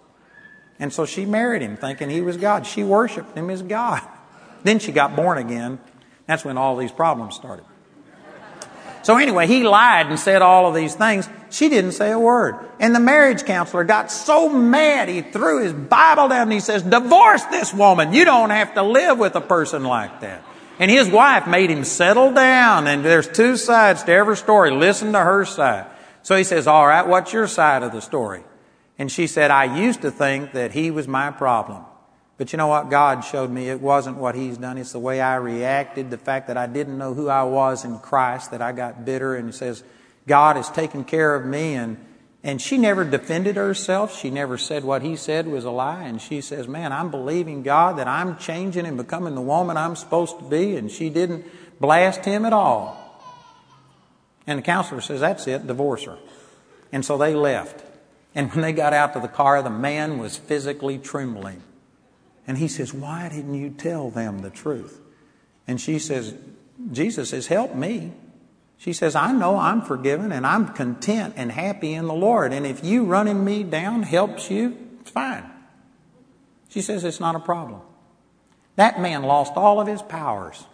[0.79, 2.67] And so she married him thinking he was God.
[2.67, 4.01] She worshiped him as God.
[4.63, 5.79] Then she got born again.
[6.27, 7.65] That's when all these problems started.
[9.03, 11.27] So anyway, he lied and said all of these things.
[11.49, 12.55] She didn't say a word.
[12.79, 16.83] And the marriage counselor got so mad he threw his Bible down and he says,
[16.83, 18.13] divorce this woman.
[18.13, 20.43] You don't have to live with a person like that.
[20.79, 24.71] And his wife made him settle down and there's two sides to every story.
[24.71, 25.87] Listen to her side.
[26.23, 28.43] So he says, all right, what's your side of the story?
[28.97, 31.85] And she said, I used to think that he was my problem.
[32.41, 32.89] But you know what?
[32.89, 34.79] God showed me it wasn't what He's done.
[34.79, 37.99] It's the way I reacted, the fact that I didn't know who I was in
[37.99, 39.83] Christ, that I got bitter and says,
[40.25, 42.03] God has taken care of me and
[42.43, 44.17] And she never defended herself.
[44.17, 46.01] She never said what he said was a lie.
[46.05, 49.95] And she says, Man, I'm believing God that I'm changing and becoming the woman I'm
[49.95, 50.75] supposed to be.
[50.77, 51.45] And she didn't
[51.79, 52.97] blast him at all.
[54.47, 56.17] And the counselor says, That's it, divorce her.
[56.91, 57.85] And so they left.
[58.33, 61.61] And when they got out to the car, the man was physically trembling.
[62.51, 64.99] And he says, Why didn't you tell them the truth?
[65.67, 66.35] And she says,
[66.91, 68.11] Jesus says, Help me.
[68.77, 72.51] She says, I know I'm forgiven and I'm content and happy in the Lord.
[72.51, 75.49] And if you running me down helps you, it's fine.
[76.67, 77.79] She says, It's not a problem.
[78.75, 80.65] That man lost all of his powers.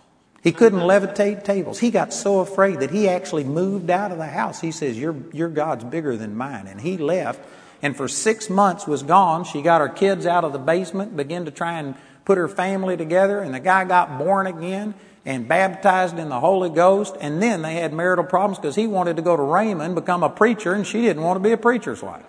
[0.42, 1.78] He couldn't levitate tables.
[1.78, 4.62] He got so afraid that he actually moved out of the house.
[4.62, 6.66] He says, Your, your God's bigger than mine.
[6.66, 7.40] And he left
[7.82, 9.44] and for six months was gone.
[9.44, 12.98] She got her kids out of the basement, began to try and put her family
[12.98, 14.94] together, and the guy got born again
[15.26, 19.18] and baptized in the Holy Ghost, and then they had marital problems because he wanted
[19.18, 22.02] to go to Rhema, become a preacher, and she didn't want to be a preacher's
[22.02, 22.24] wife.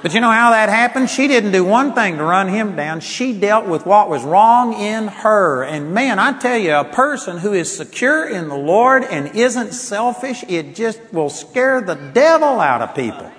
[0.00, 1.10] But you know how that happened?
[1.10, 3.00] She didn't do one thing to run him down.
[3.00, 5.64] She dealt with what was wrong in her.
[5.64, 9.72] And man, I tell you, a person who is secure in the Lord and isn't
[9.72, 13.30] selfish, it just will scare the devil out of people.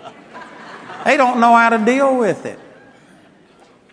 [1.05, 2.60] They don't know how to deal with it.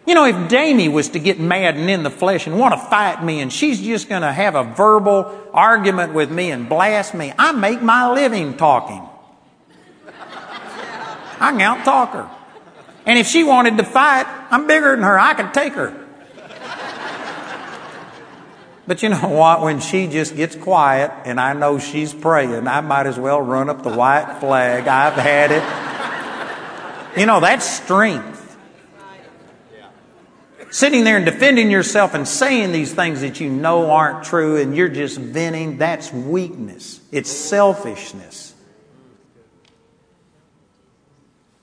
[0.05, 2.81] You know, if Jamie was to get mad and in the flesh and want to
[2.81, 7.15] fight me and she's just going to have a verbal argument with me and blast
[7.15, 9.03] me, I make my living talking.
[11.39, 12.36] I can out talk her.
[13.07, 15.19] And if she wanted to fight, I'm bigger than her.
[15.19, 16.03] I could take her.
[18.89, 19.63] But you know what?
[19.63, 23.71] When she just gets quiet and I know she's praying, I might as well run
[23.71, 24.87] up the white flag.
[24.87, 27.19] I've had it.
[27.19, 28.37] You know, that's strength
[30.77, 34.77] sitting there and defending yourself and saying these things that you know aren't true and
[34.77, 37.01] you're just venting, that's weakness.
[37.11, 38.46] It's selfishness.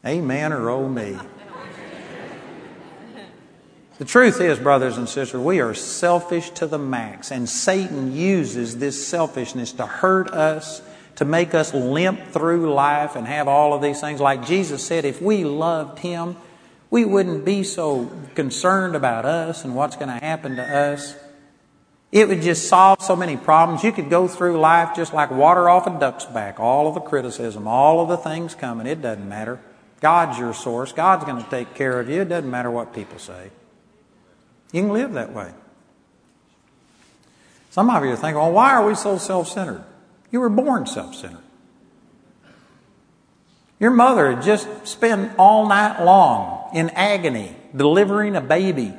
[0.06, 1.18] Amen or oh me.
[4.00, 8.80] The truth is, brothers and sisters, we are selfish to the max, and Satan uses
[8.80, 10.82] this selfishness to hurt us,
[11.16, 14.20] to make us limp through life and have all of these things.
[14.20, 16.36] Like Jesus said, if we loved Him,
[16.90, 21.16] we wouldn't be so concerned about us and what's going to happen to us.
[22.12, 23.84] It would just solve so many problems.
[23.84, 26.60] You could go through life just like water off a duck's back.
[26.60, 28.86] All of the criticism, all of the things coming.
[28.86, 29.60] It doesn't matter.
[30.04, 30.92] God's your source.
[30.92, 32.24] God's going to take care of you.
[32.24, 33.52] It doesn't matter what people say.
[34.74, 35.50] You can live that way.
[37.70, 39.82] Some of you are thinking, well, why are we so self centered?
[40.30, 41.40] You were born self centered.
[43.80, 48.94] Your mother had just spent all night long in agony delivering a baby.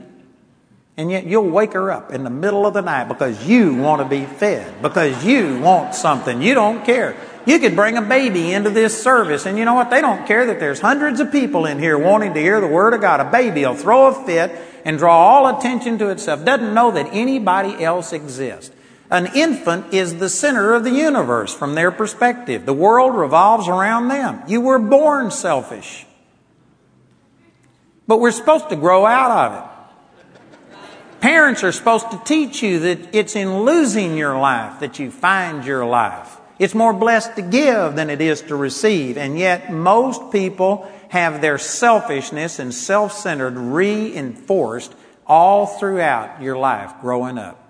[0.96, 4.00] And yet you'll wake her up in the middle of the night because you want
[4.00, 6.40] to be fed, because you want something.
[6.40, 7.14] You don't care.
[7.46, 9.90] You could bring a baby into this service, and you know what?
[9.90, 12.94] They don't care that there's hundreds of people in here wanting to hear the Word
[12.94, 13.20] of God.
[13.20, 17.08] A baby will throw a fit and draw all attention to itself, doesn't know that
[17.12, 18.74] anybody else exists.
[19.10, 22.64] An infant is the center of the universe from their perspective.
[22.64, 24.42] The world revolves around them.
[24.48, 26.06] You were born selfish.
[28.06, 29.70] But we're supposed to grow out of it.
[31.20, 35.64] Parents are supposed to teach you that it's in losing your life that you find
[35.64, 36.38] your life.
[36.58, 39.16] It's more blessed to give than it is to receive.
[39.16, 44.94] And yet, most people have their selfishness and self centered reinforced
[45.26, 47.60] all throughout your life growing up.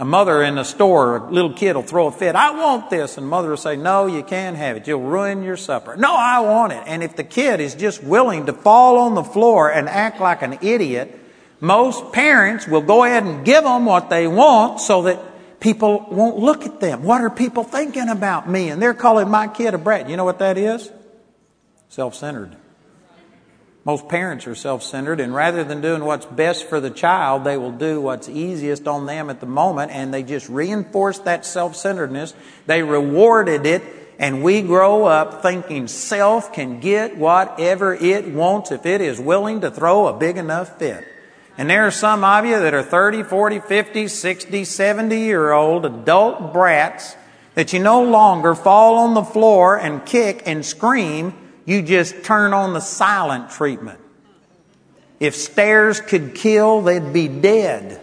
[0.00, 2.36] A mother in a store, a little kid will throw a fit.
[2.36, 3.18] I want this.
[3.18, 4.86] And mother will say, No, you can't have it.
[4.86, 5.96] You'll ruin your supper.
[5.96, 6.82] No, I want it.
[6.86, 10.42] And if the kid is just willing to fall on the floor and act like
[10.42, 11.18] an idiot,
[11.60, 15.20] most parents will go ahead and give them what they want so that
[15.60, 17.02] people won't look at them.
[17.02, 18.68] What are people thinking about me?
[18.68, 20.08] And they're calling my kid a brat.
[20.08, 20.90] You know what that is?
[21.88, 22.56] Self centered.
[23.84, 27.56] Most parents are self centered, and rather than doing what's best for the child, they
[27.56, 31.74] will do what's easiest on them at the moment, and they just reinforce that self
[31.74, 32.34] centeredness.
[32.66, 33.82] They rewarded it,
[34.18, 39.62] and we grow up thinking self can get whatever it wants if it is willing
[39.62, 41.06] to throw a big enough fit.
[41.58, 45.84] And there are some of you that are 30, 40, 50, 60, 70 year old
[45.84, 47.16] adult brats
[47.54, 51.34] that you no longer fall on the floor and kick and scream
[51.68, 54.00] you just turn on the silent treatment.
[55.20, 58.02] If stares could kill, they'd be dead.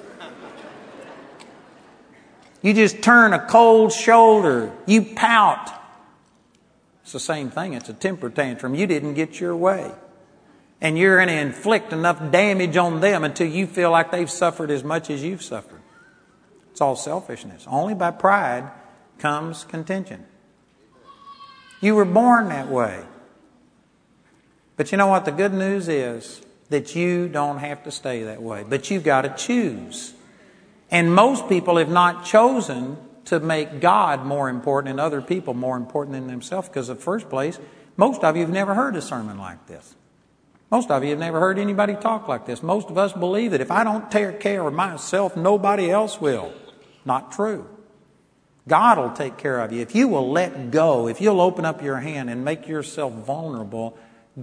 [2.62, 4.72] You just turn a cold shoulder.
[4.86, 5.72] You pout.
[7.02, 7.74] It's the same thing.
[7.74, 8.76] It's a temper tantrum.
[8.76, 9.92] You didn't get your way.
[10.82, 14.70] And you're going to inflict enough damage on them until you feel like they've suffered
[14.70, 15.82] as much as you've suffered.
[16.72, 17.66] It's all selfishness.
[17.68, 18.70] Only by pride
[19.18, 20.26] comes contention.
[21.82, 23.04] You were born that way.
[24.76, 25.26] But you know what?
[25.26, 29.22] The good news is that you don't have to stay that way, but you've got
[29.22, 30.14] to choose.
[30.92, 35.78] And most people have not chosen to make God more important and other people more
[35.78, 37.60] important than themselves because, in the first place,
[37.98, 39.96] most of you have never heard a sermon like this.
[40.72, 42.64] Most of you have never heard anybody talk like this.
[42.64, 46.54] Most of us believe that if I don't take care of myself, nobody else will.
[47.06, 47.68] Not true.
[48.68, 49.82] God will take care of you.
[49.82, 53.96] If you will let go, if you'll open up your hand and make yourself vulnerable,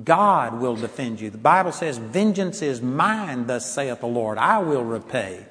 [0.05, 1.29] God will defend you.
[1.29, 4.39] The Bible says, Vengeance is mine, thus saith the Lord.
[4.39, 5.45] I will repay.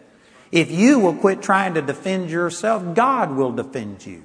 [0.51, 4.23] If you will quit trying to defend yourself, God will defend you.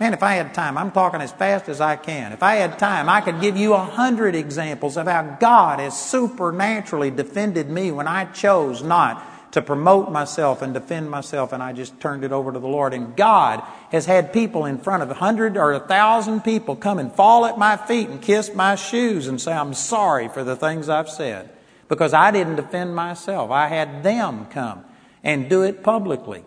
[0.00, 2.32] Man, if I had time, I'm talking as fast as I can.
[2.32, 6.00] If I had time, I could give you a hundred examples of how God has
[6.00, 11.74] supernaturally defended me when I chose not to promote myself and defend myself, and I
[11.74, 12.94] just turned it over to the Lord.
[12.94, 16.98] And God has had people in front of a hundred or a thousand people come
[16.98, 20.56] and fall at my feet and kiss my shoes and say, I'm sorry for the
[20.56, 21.50] things I've said.
[21.88, 23.50] Because I didn't defend myself.
[23.50, 24.82] I had them come
[25.22, 26.42] and do it publicly.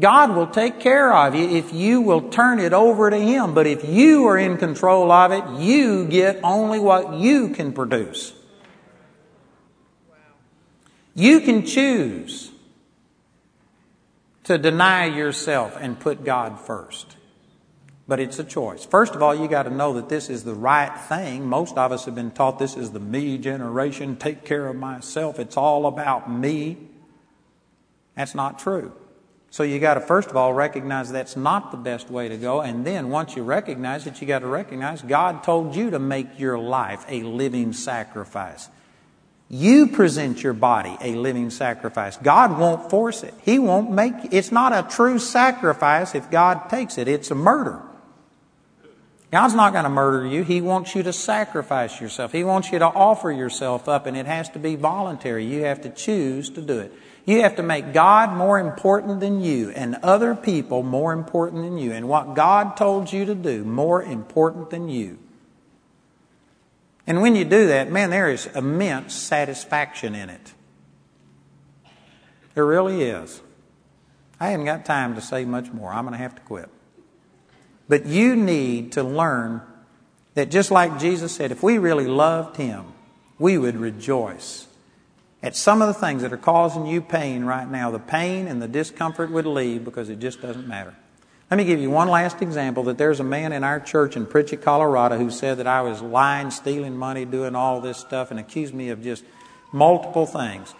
[0.00, 3.54] God will take care of you if you will turn it over to Him.
[3.54, 8.32] But if you are in control of it, you get only what you can produce.
[11.14, 12.50] You can choose
[14.44, 17.16] to deny yourself and put God first.
[18.08, 18.84] But it's a choice.
[18.84, 21.46] First of all, you got to know that this is the right thing.
[21.46, 25.38] Most of us have been taught this is the me generation, take care of myself.
[25.38, 26.78] It's all about me.
[28.16, 28.92] That's not true.
[29.50, 32.60] So you got to first of all recognize that's not the best way to go.
[32.60, 36.38] And then once you recognize it, you got to recognize God told you to make
[36.38, 38.68] your life a living sacrifice.
[39.48, 42.16] You present your body a living sacrifice.
[42.16, 43.34] God won't force it.
[43.42, 44.32] He won't make it.
[44.32, 47.08] it's not a true sacrifice if God takes it.
[47.08, 47.82] It's a murder.
[49.30, 50.42] God's not going to murder you.
[50.42, 52.32] He wants you to sacrifice yourself.
[52.32, 55.44] He wants you to offer yourself up and it has to be voluntary.
[55.44, 56.92] You have to choose to do it.
[57.26, 61.78] You have to make God more important than you and other people more important than
[61.78, 65.18] you and what God told you to do more important than you.
[67.06, 70.54] And when you do that, man, there is immense satisfaction in it.
[72.54, 73.42] There really is.
[74.40, 75.92] I haven't got time to say much more.
[75.92, 76.68] I'm going to have to quit.
[77.90, 79.62] But you need to learn
[80.34, 82.84] that just like Jesus said, if we really loved Him,
[83.36, 84.68] we would rejoice
[85.42, 87.90] at some of the things that are causing you pain right now.
[87.90, 90.94] The pain and the discomfort would leave because it just doesn't matter.
[91.50, 94.24] Let me give you one last example that there's a man in our church in
[94.24, 98.38] Pritchett, Colorado, who said that I was lying, stealing money, doing all this stuff, and
[98.38, 99.24] accused me of just
[99.72, 100.72] multiple things.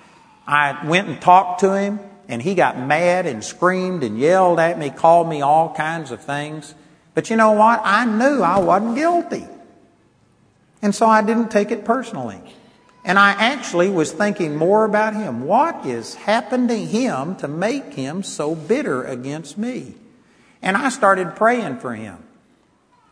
[0.47, 1.99] I went and talked to him,
[2.29, 6.23] and he got mad and screamed and yelled at me, called me all kinds of
[6.23, 6.77] things.
[7.21, 7.83] But you know what?
[7.85, 9.47] I knew I wasn't guilty.
[10.81, 12.41] And so I didn't take it personally.
[13.05, 15.45] And I actually was thinking more about him.
[15.45, 19.97] What has happened to him to make him so bitter against me?
[20.62, 22.25] And I started praying for him.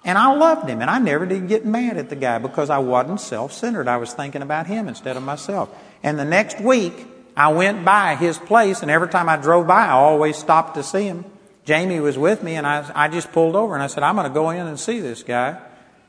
[0.06, 2.78] And I loved him, and I never did get mad at the guy because I
[2.78, 3.88] wasn't self centered.
[3.88, 5.68] I was thinking about him instead of myself.
[6.02, 6.94] And the next week,
[7.36, 10.82] I went by his place, and every time I drove by, I always stopped to
[10.82, 11.26] see him.
[11.68, 14.26] Jamie was with me, and I, I just pulled over and I said, I'm going
[14.26, 15.60] to go in and see this guy.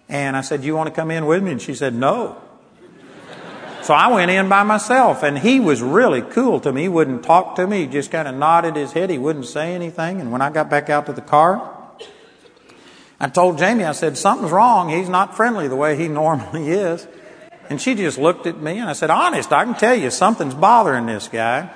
[0.08, 1.52] And I said, you want to come in with me?
[1.52, 2.42] And she said, No.
[3.82, 6.84] So I went in by myself, and he was really cool to me.
[6.84, 7.82] He wouldn't talk to me.
[7.82, 9.10] He just kind of nodded his head.
[9.10, 10.22] He wouldn't say anything.
[10.22, 11.78] And when I got back out to the car,
[13.20, 14.88] I told Jamie, I said, something's wrong.
[14.88, 17.06] He's not friendly the way he normally is.
[17.70, 20.56] And she just looked at me, and I said, honest, I can tell you something's
[20.56, 21.74] bothering this guy.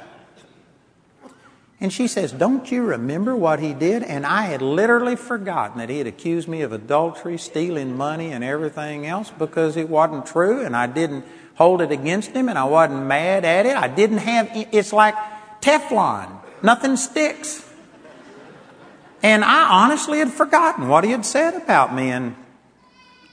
[1.84, 4.04] And she says, Don't you remember what he did?
[4.04, 8.42] And I had literally forgotten that he had accused me of adultery, stealing money, and
[8.42, 11.26] everything else because it wasn't true, and I didn't
[11.56, 13.76] hold it against him and I wasn't mad at it.
[13.76, 15.14] I didn't have, it's like
[15.62, 16.40] Teflon.
[16.64, 17.70] Nothing sticks.
[19.22, 22.36] And I honestly had forgotten what he had said about me and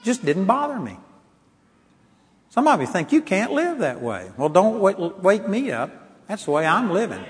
[0.03, 0.97] just didn't bother me.
[2.49, 4.29] Some of you think you can't live that way.
[4.37, 4.79] Well, don't
[5.23, 5.89] wake me up.
[6.27, 7.23] That's the way I'm living.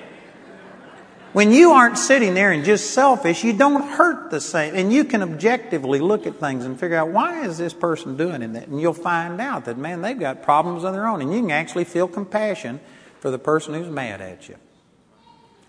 [1.34, 4.76] When you aren't sitting there and just selfish, you don't hurt the same.
[4.76, 8.42] And you can objectively look at things and figure out why is this person doing
[8.42, 8.68] it?
[8.68, 11.22] And you'll find out that, man, they've got problems of their own.
[11.22, 12.82] And you can actually feel compassion
[13.22, 14.58] for the person who's mad at you.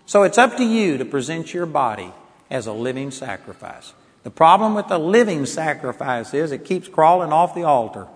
[0.05, 2.11] So it's up to you to present your body
[2.49, 3.93] as a living sacrifice.
[4.23, 8.07] The problem with the living sacrifice is it keeps crawling off the altar.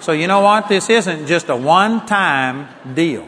[0.00, 0.68] So you know what?
[0.68, 3.26] This isn't just a one time deal.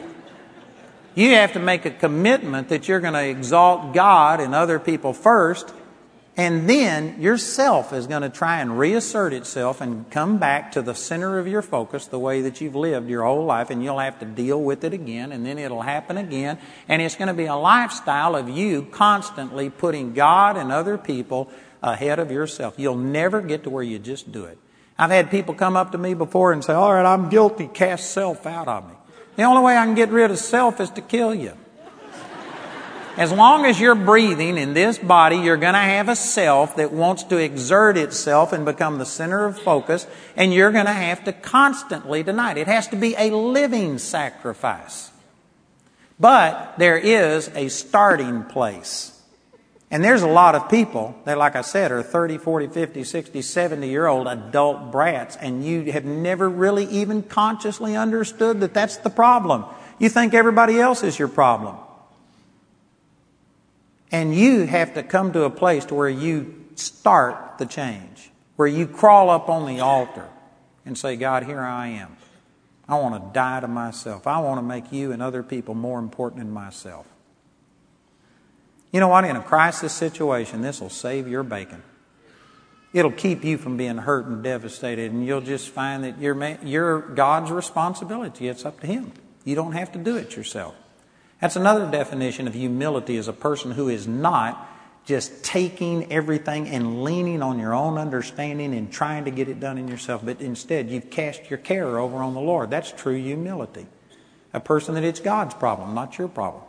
[1.14, 5.12] You have to make a commitment that you're going to exalt God and other people
[5.12, 5.72] first,
[6.36, 10.94] And then yourself is going to try and reassert itself and come back to the
[10.94, 14.18] center of your focus the way that you've lived your whole life, and you'll have
[14.18, 16.58] to deal with it again, and then it'll happen again.
[16.88, 21.50] And it's going to be a lifestyle of you constantly putting God and other people
[21.82, 22.74] ahead of yourself.
[22.78, 24.58] You'll never get to where you just do it.
[24.98, 28.10] I've had people come up to me before and say, All right, I'm guilty, cast
[28.10, 28.94] self out of me.
[29.36, 31.52] The only way I can get rid of self is to kill you.
[33.16, 36.92] As long as you're breathing in this body, you're going to have a self that
[36.92, 41.22] wants to exert itself and become the center of focus, and you're going to have
[41.24, 42.58] to constantly deny it.
[42.58, 45.12] It has to be a living sacrifice.
[46.18, 49.13] But there is a starting place.
[49.94, 53.42] And there's a lot of people that, like I said, are 30, 40, 50, 60,
[53.42, 58.96] 70 year old adult brats, and you have never really even consciously understood that that's
[58.96, 59.64] the problem.
[60.00, 61.76] You think everybody else is your problem.
[64.10, 68.66] And you have to come to a place to where you start the change, where
[68.66, 70.28] you crawl up on the altar
[70.84, 72.16] and say, God, here I am.
[72.88, 74.26] I want to die to myself.
[74.26, 77.06] I want to make you and other people more important than myself.
[78.94, 79.24] You know what?
[79.24, 81.82] In a crisis situation, this will save your bacon.
[82.92, 87.00] It'll keep you from being hurt and devastated, and you'll just find that you're, you're
[87.00, 88.46] God's responsibility.
[88.46, 89.10] It's up to Him.
[89.44, 90.76] You don't have to do it yourself.
[91.40, 94.70] That's another definition of humility as a person who is not
[95.04, 99.76] just taking everything and leaning on your own understanding and trying to get it done
[99.76, 102.70] in yourself, but instead you've cast your care over on the Lord.
[102.70, 103.88] That's true humility.
[104.52, 106.62] A person that it's God's problem, not your problem.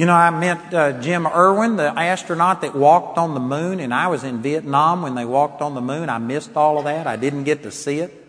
[0.00, 3.92] You know, I met uh, Jim Irwin, the astronaut that walked on the moon, and
[3.92, 6.08] I was in Vietnam when they walked on the moon.
[6.08, 7.06] I missed all of that.
[7.06, 8.26] I didn't get to see it.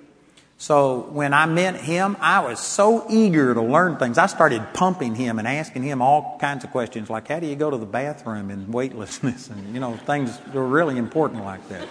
[0.58, 4.18] So when I met him, I was so eager to learn things.
[4.18, 7.56] I started pumping him and asking him all kinds of questions like, how do you
[7.56, 9.50] go to the bathroom in weightlessness?
[9.50, 11.88] And, you know, things that were really important like that.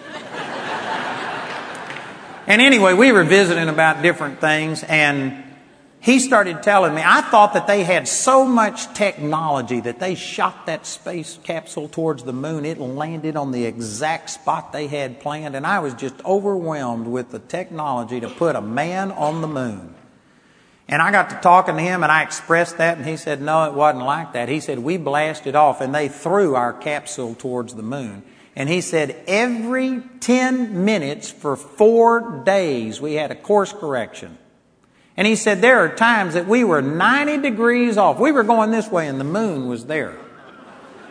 [2.45, 5.43] and anyway, we were visiting about different things and
[6.01, 10.65] he started telling me, I thought that they had so much technology that they shot
[10.65, 12.65] that space capsule towards the moon.
[12.65, 17.29] It landed on the exact spot they had planned, and I was just overwhelmed with
[17.29, 19.93] the technology to put a man on the moon.
[20.87, 23.65] And I got to talking to him, and I expressed that, and he said, No,
[23.65, 24.49] it wasn't like that.
[24.49, 28.23] He said, We blasted off, and they threw our capsule towards the moon.
[28.55, 34.39] And he said, Every 10 minutes for four days, we had a course correction.
[35.21, 38.19] And he said, There are times that we were 90 degrees off.
[38.19, 40.17] We were going this way and the moon was there.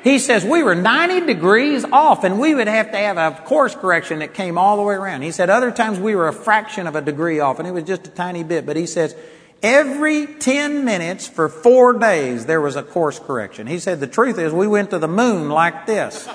[0.03, 3.73] He says, We were 90 degrees off and we would have to have a course
[3.77, 5.23] correction that came all the way around.
[5.23, 7.85] He said, Other times we were a fraction of a degree off and it was
[7.85, 8.67] just a tiny bit.
[8.67, 9.15] But he says,
[9.63, 13.69] Every 10 minutes for four days there was a course correction.
[13.69, 16.29] He said, The truth is, we went to the moon like this.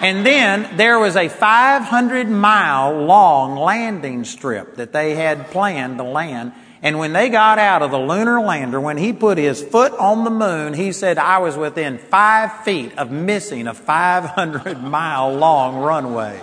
[0.00, 6.02] And then there was a 500 mile long landing strip that they had planned to
[6.02, 6.54] land.
[6.84, 10.24] And when they got out of the lunar lander, when he put his foot on
[10.24, 15.76] the moon, he said, I was within five feet of missing a 500 mile long
[15.76, 16.40] runway.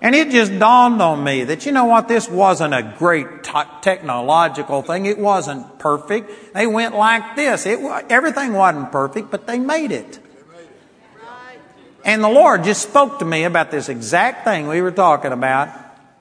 [0.00, 3.52] And it just dawned on me that, you know what, this wasn't a great t-
[3.82, 5.06] technological thing.
[5.06, 6.54] It wasn't perfect.
[6.54, 7.66] They went like this.
[7.66, 7.78] It,
[8.10, 10.18] everything wasn't perfect, but they made it.
[12.04, 15.68] And the Lord just spoke to me about this exact thing we were talking about.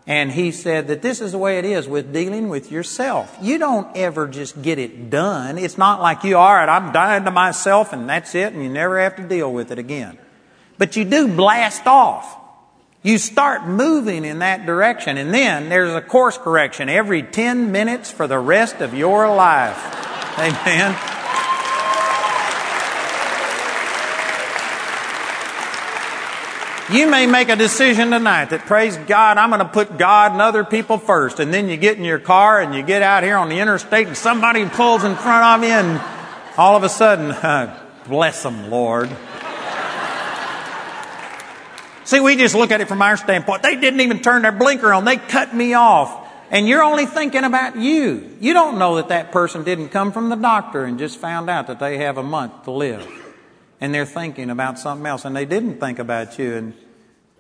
[0.08, 3.38] And He said that this is the way it is with dealing with yourself.
[3.42, 5.58] You don't ever just get it done.
[5.58, 8.70] It's not like you, all right, I'm dying to myself and that's it and you
[8.70, 10.18] never have to deal with it again.
[10.78, 12.38] But you do blast off.
[13.04, 18.12] You start moving in that direction and then there's a course correction every 10 minutes
[18.12, 19.78] for the rest of your life.
[20.40, 21.21] Amen.
[26.92, 30.42] You may make a decision tonight that, praise God, I'm going to put God and
[30.42, 31.40] other people first.
[31.40, 34.08] And then you get in your car and you get out here on the interstate
[34.08, 36.02] and somebody pulls in front of you and
[36.58, 39.10] all of a sudden, uh, bless them, Lord.
[42.04, 43.64] See, we just look at it from our standpoint.
[43.64, 45.06] They didn't even turn their blinker on.
[45.06, 46.28] They cut me off.
[46.50, 48.38] And you're only thinking about you.
[48.42, 51.68] You don't know that that person didn't come from the doctor and just found out
[51.68, 53.21] that they have a month to live
[53.82, 56.74] and they're thinking about something else and they didn't think about you and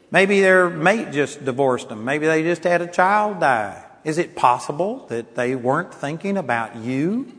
[0.09, 2.03] maybe their mate just divorced them.
[2.03, 3.85] Maybe they just had a child die.
[4.03, 7.31] Is it possible that they weren't thinking about you?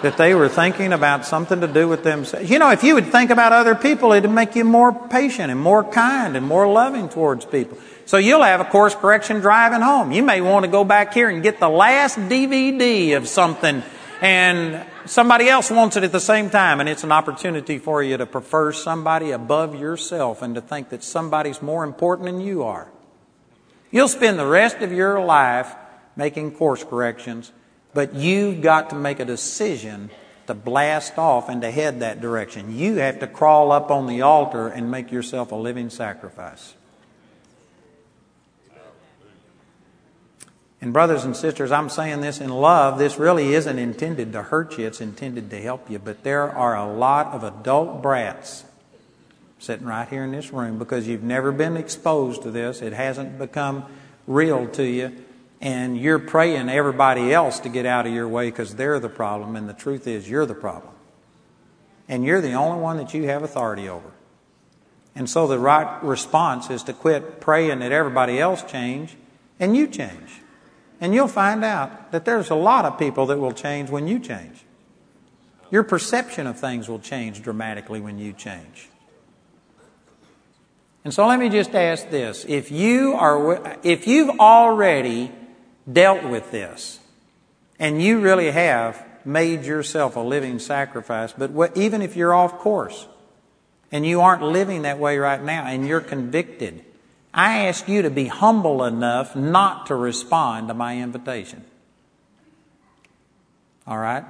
[0.00, 2.48] That they were thinking about something to do with themselves?
[2.48, 5.60] You know if you would think about other people it'd make you more patient and
[5.60, 7.76] more kind and more loving towards people.
[8.06, 10.10] So you'll have a course correction driving home.
[10.10, 13.82] You may want to go back here and get the last dvd of something
[14.22, 18.16] and somebody else wants it at the same time, and it's an opportunity for you
[18.16, 22.90] to prefer somebody above yourself and to think that somebody's more important than you are.
[23.90, 25.74] You'll spend the rest of your life
[26.16, 27.52] making course corrections,
[27.92, 30.10] but you've got to make a decision
[30.46, 32.76] to blast off and to head that direction.
[32.76, 36.74] You have to crawl up on the altar and make yourself a living sacrifice.
[40.82, 42.98] And, brothers and sisters, I'm saying this in love.
[42.98, 45.98] This really isn't intended to hurt you, it's intended to help you.
[45.98, 48.64] But there are a lot of adult brats
[49.58, 52.80] sitting right here in this room because you've never been exposed to this.
[52.80, 53.84] It hasn't become
[54.26, 55.12] real to you.
[55.60, 59.56] And you're praying everybody else to get out of your way because they're the problem.
[59.56, 60.94] And the truth is, you're the problem.
[62.08, 64.10] And you're the only one that you have authority over.
[65.14, 69.16] And so the right response is to quit praying that everybody else change
[69.58, 70.39] and you change.
[71.00, 74.18] And you'll find out that there's a lot of people that will change when you
[74.18, 74.64] change.
[75.70, 78.88] Your perception of things will change dramatically when you change.
[81.04, 82.44] And so let me just ask this.
[82.46, 85.32] If you are, if you've already
[85.90, 87.00] dealt with this,
[87.78, 92.58] and you really have made yourself a living sacrifice, but what, even if you're off
[92.58, 93.06] course,
[93.90, 96.84] and you aren't living that way right now, and you're convicted,
[97.32, 101.64] I ask you to be humble enough not to respond to my invitation.
[103.86, 104.24] All right?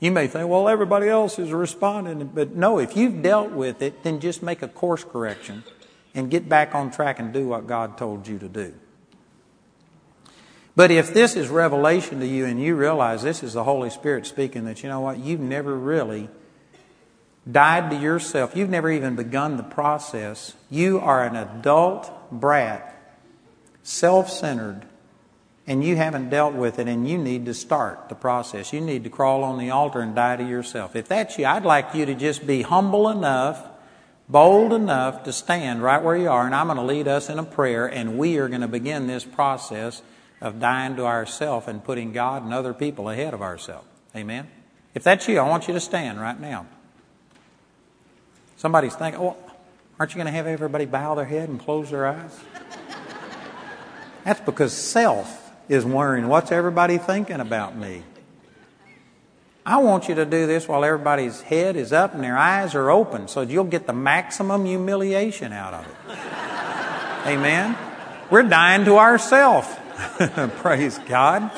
[0.00, 2.30] You may think, well, everybody else is responding.
[2.34, 5.64] But no, if you've dealt with it, then just make a course correction
[6.14, 8.74] and get back on track and do what God told you to do.
[10.74, 14.26] But if this is revelation to you and you realize this is the Holy Spirit
[14.26, 16.28] speaking, that you know what, you've never really
[17.50, 22.92] died to yourself, you've never even begun the process, you are an adult brat,
[23.82, 24.82] self centered,
[25.66, 28.72] and you haven't dealt with it, and you need to start the process.
[28.72, 30.94] You need to crawl on the altar and die to yourself.
[30.94, 33.66] If that's you, I'd like you to just be humble enough,
[34.28, 37.38] bold enough to stand right where you are, and I'm going to lead us in
[37.38, 40.02] a prayer, and we are going to begin this process
[40.40, 43.86] of dying to ourselves and putting God and other people ahead of ourselves.
[44.14, 44.48] Amen?
[44.94, 46.66] If that's you, I want you to stand right now.
[48.66, 49.36] Somebody's thinking, oh,
[49.98, 52.36] Aren't you going to have everybody bow their head and close their eyes?
[54.24, 58.02] That's because self is worrying, what's everybody thinking about me?
[59.64, 62.90] I want you to do this while everybody's head is up and their eyes are
[62.90, 67.28] open so you'll get the maximum humiliation out of it.
[67.28, 67.76] Amen?
[68.30, 69.80] We're dying to ourself.
[70.56, 71.50] Praise God.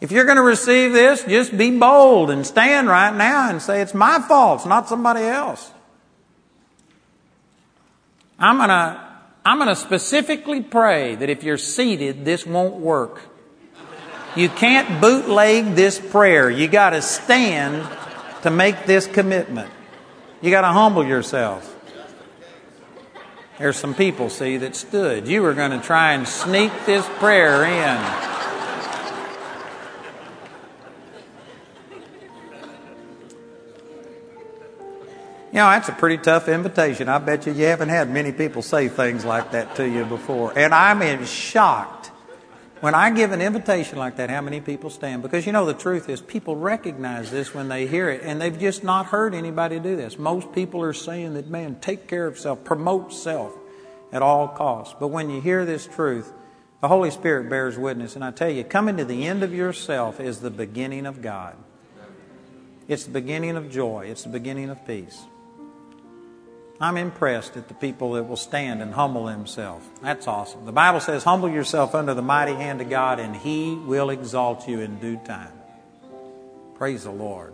[0.00, 3.82] If you're going to receive this, just be bold and stand right now and say,
[3.82, 5.70] It's my fault, it's not somebody else.
[8.38, 9.10] I'm going to
[9.44, 13.22] I'm going to specifically pray that if you're seated, this won't work.
[14.36, 16.50] You can't bootleg this prayer.
[16.50, 17.88] You got to stand
[18.42, 19.70] to make this commitment.
[20.42, 21.76] You got to humble yourself.
[23.58, 25.26] There's some people, see, that stood.
[25.26, 28.29] You were going to try and sneak this prayer in.
[35.52, 37.08] You know, that's a pretty tough invitation.
[37.08, 40.56] I bet you you haven't had many people say things like that to you before.
[40.56, 42.12] And I'm in shocked
[42.80, 45.22] when I give an invitation like that, how many people stand.
[45.22, 48.58] Because you know, the truth is, people recognize this when they hear it, and they've
[48.58, 50.18] just not heard anybody do this.
[50.18, 53.52] Most people are saying that, man, take care of self, promote self
[54.12, 54.94] at all costs.
[54.98, 56.32] But when you hear this truth,
[56.80, 58.14] the Holy Spirit bears witness.
[58.14, 61.56] And I tell you, coming to the end of yourself is the beginning of God.
[62.88, 64.06] It's the beginning of joy.
[64.06, 65.24] It's the beginning of peace.
[66.82, 69.86] I'm impressed at the people that will stand and humble themselves.
[70.00, 70.64] That's awesome.
[70.64, 74.66] The Bible says, Humble yourself under the mighty hand of God, and He will exalt
[74.66, 75.52] you in due time.
[76.76, 77.52] Praise the Lord.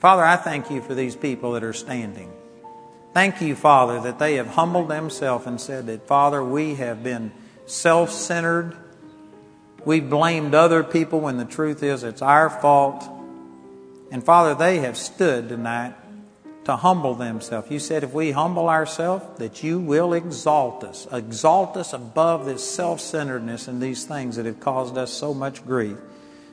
[0.00, 2.32] Father, I thank you for these people that are standing.
[3.14, 7.30] Thank you, Father, that they have humbled themselves and said that, Father, we have been
[7.66, 8.76] self centered.
[9.84, 13.08] We've blamed other people when the truth is it's our fault.
[14.10, 15.94] And Father, they have stood tonight
[16.64, 17.70] to humble themselves.
[17.70, 22.68] You said if we humble ourselves, that you will exalt us, exalt us above this
[22.68, 25.96] self centeredness and these things that have caused us so much grief.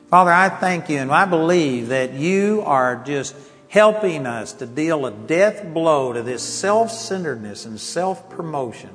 [0.08, 3.36] Father, I thank you and I believe that you are just
[3.68, 8.90] helping us to deal a death blow to this self centeredness and self promotion.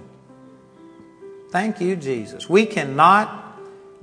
[1.52, 2.50] Thank you, Jesus.
[2.50, 3.42] We cannot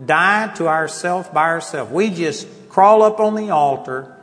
[0.04, 1.92] die to ourselves by ourselves.
[1.92, 4.16] We just crawl up on the altar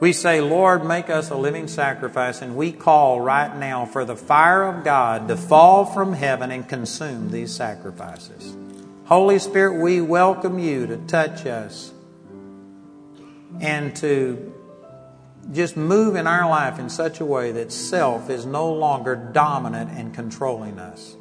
[0.00, 4.16] we say, Lord, make us a living sacrifice, and we call right now for the
[4.16, 8.56] fire of God to fall from heaven and consume these sacrifices.
[9.06, 11.92] Holy Spirit, we welcome you to touch us
[13.60, 14.52] and to
[15.52, 19.90] just move in our life in such a way that self is no longer dominant
[19.90, 21.16] and controlling us.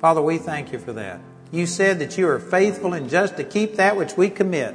[0.00, 1.20] Father, we thank you for that.
[1.52, 4.74] You said that you are faithful and just to keep that which we commit.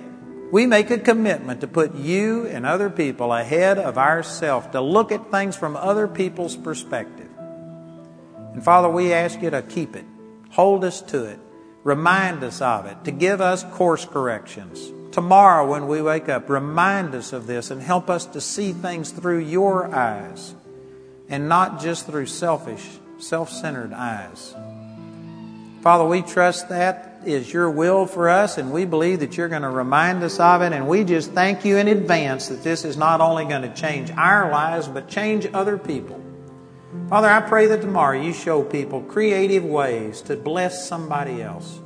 [0.52, 5.14] We make a commitment to put you and other people ahead of ourselves, to look
[5.14, 7.30] at things from other people's perspective.
[8.54, 10.04] And Father, we ask you to keep it,
[10.50, 11.40] hold us to it,
[11.86, 14.92] remind us of it, to give us course corrections.
[15.14, 19.12] Tomorrow, when we wake up, remind us of this and help us to see things
[19.12, 20.54] through your eyes
[21.30, 22.86] and not just through selfish,
[23.20, 24.54] self centered eyes.
[25.82, 29.62] Father, we trust that is your will for us, and we believe that you're going
[29.62, 30.74] to remind us of it.
[30.74, 34.12] And we just thank you in advance that this is not only going to change
[34.12, 36.20] our lives, but change other people.
[37.10, 41.80] Father, I pray that tomorrow you show people creative ways to bless somebody else,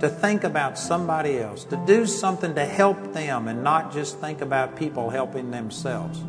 [0.00, 4.40] to think about somebody else, to do something to help them and not just think
[4.40, 6.22] about people helping themselves.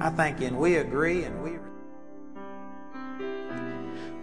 [0.00, 1.59] I thank you, and we agree, and we.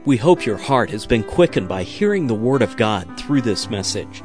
[0.08, 3.70] We hope your heart has been quickened by hearing the Word of God through this
[3.70, 4.24] message.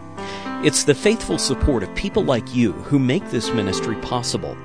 [0.63, 4.57] It's the faithful support of people like you who make this ministry possible.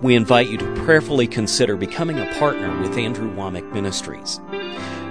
[0.00, 4.40] We invite you to prayerfully consider becoming a partner with Andrew Wommack Ministries.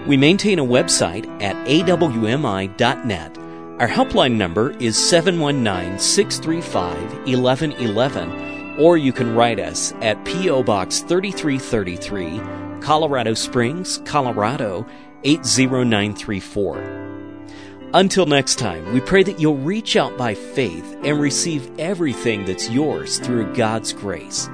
[0.07, 3.37] We maintain a website at awmi.net.
[3.81, 6.95] Our helpline number is 719 635
[7.27, 10.63] 1111, or you can write us at P.O.
[10.63, 14.87] Box 3333, Colorado Springs, Colorado
[15.23, 17.03] 80934.
[17.93, 22.69] Until next time, we pray that you'll reach out by faith and receive everything that's
[22.69, 24.49] yours through God's grace.